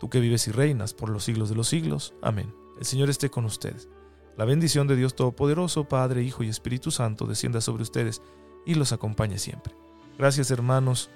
Tú 0.00 0.10
que 0.10 0.20
vives 0.20 0.48
y 0.48 0.52
reinas 0.52 0.94
por 0.94 1.08
los 1.08 1.24
siglos 1.24 1.48
de 1.48 1.54
los 1.54 1.68
siglos. 1.68 2.14
Amén. 2.22 2.54
El 2.78 2.84
Señor 2.84 3.10
esté 3.10 3.30
con 3.30 3.44
ustedes. 3.44 3.88
La 4.36 4.44
bendición 4.44 4.86
de 4.88 4.96
Dios 4.96 5.14
Todopoderoso, 5.14 5.84
Padre, 5.84 6.22
Hijo 6.22 6.42
y 6.42 6.48
Espíritu 6.48 6.90
Santo, 6.90 7.26
descienda 7.26 7.60
sobre 7.60 7.82
ustedes 7.82 8.22
y 8.64 8.74
los 8.74 8.92
acompañe 8.92 9.38
siempre. 9.38 9.76
Gracias 10.18 10.50
hermanos 10.50 11.10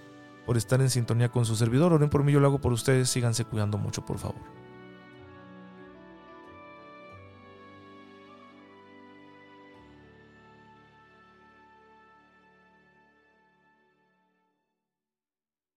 por 0.45 0.57
estar 0.57 0.81
en 0.81 0.91
sintonía 0.91 1.31
con 1.31 1.45
su 1.45 1.57
servidor. 1.57 1.93
Oren 1.93 2.11
por 2.11 2.23
mí, 2.23 2.33
yo 2.33 2.41
lo 2.41 2.47
hago 2.47 2.61
por 2.61 2.73
ustedes. 2.73 3.09
Síganse 3.09 3.45
cuidando 3.45 3.79
mucho, 3.79 4.05
por 4.05 4.19
favor. 4.19 4.41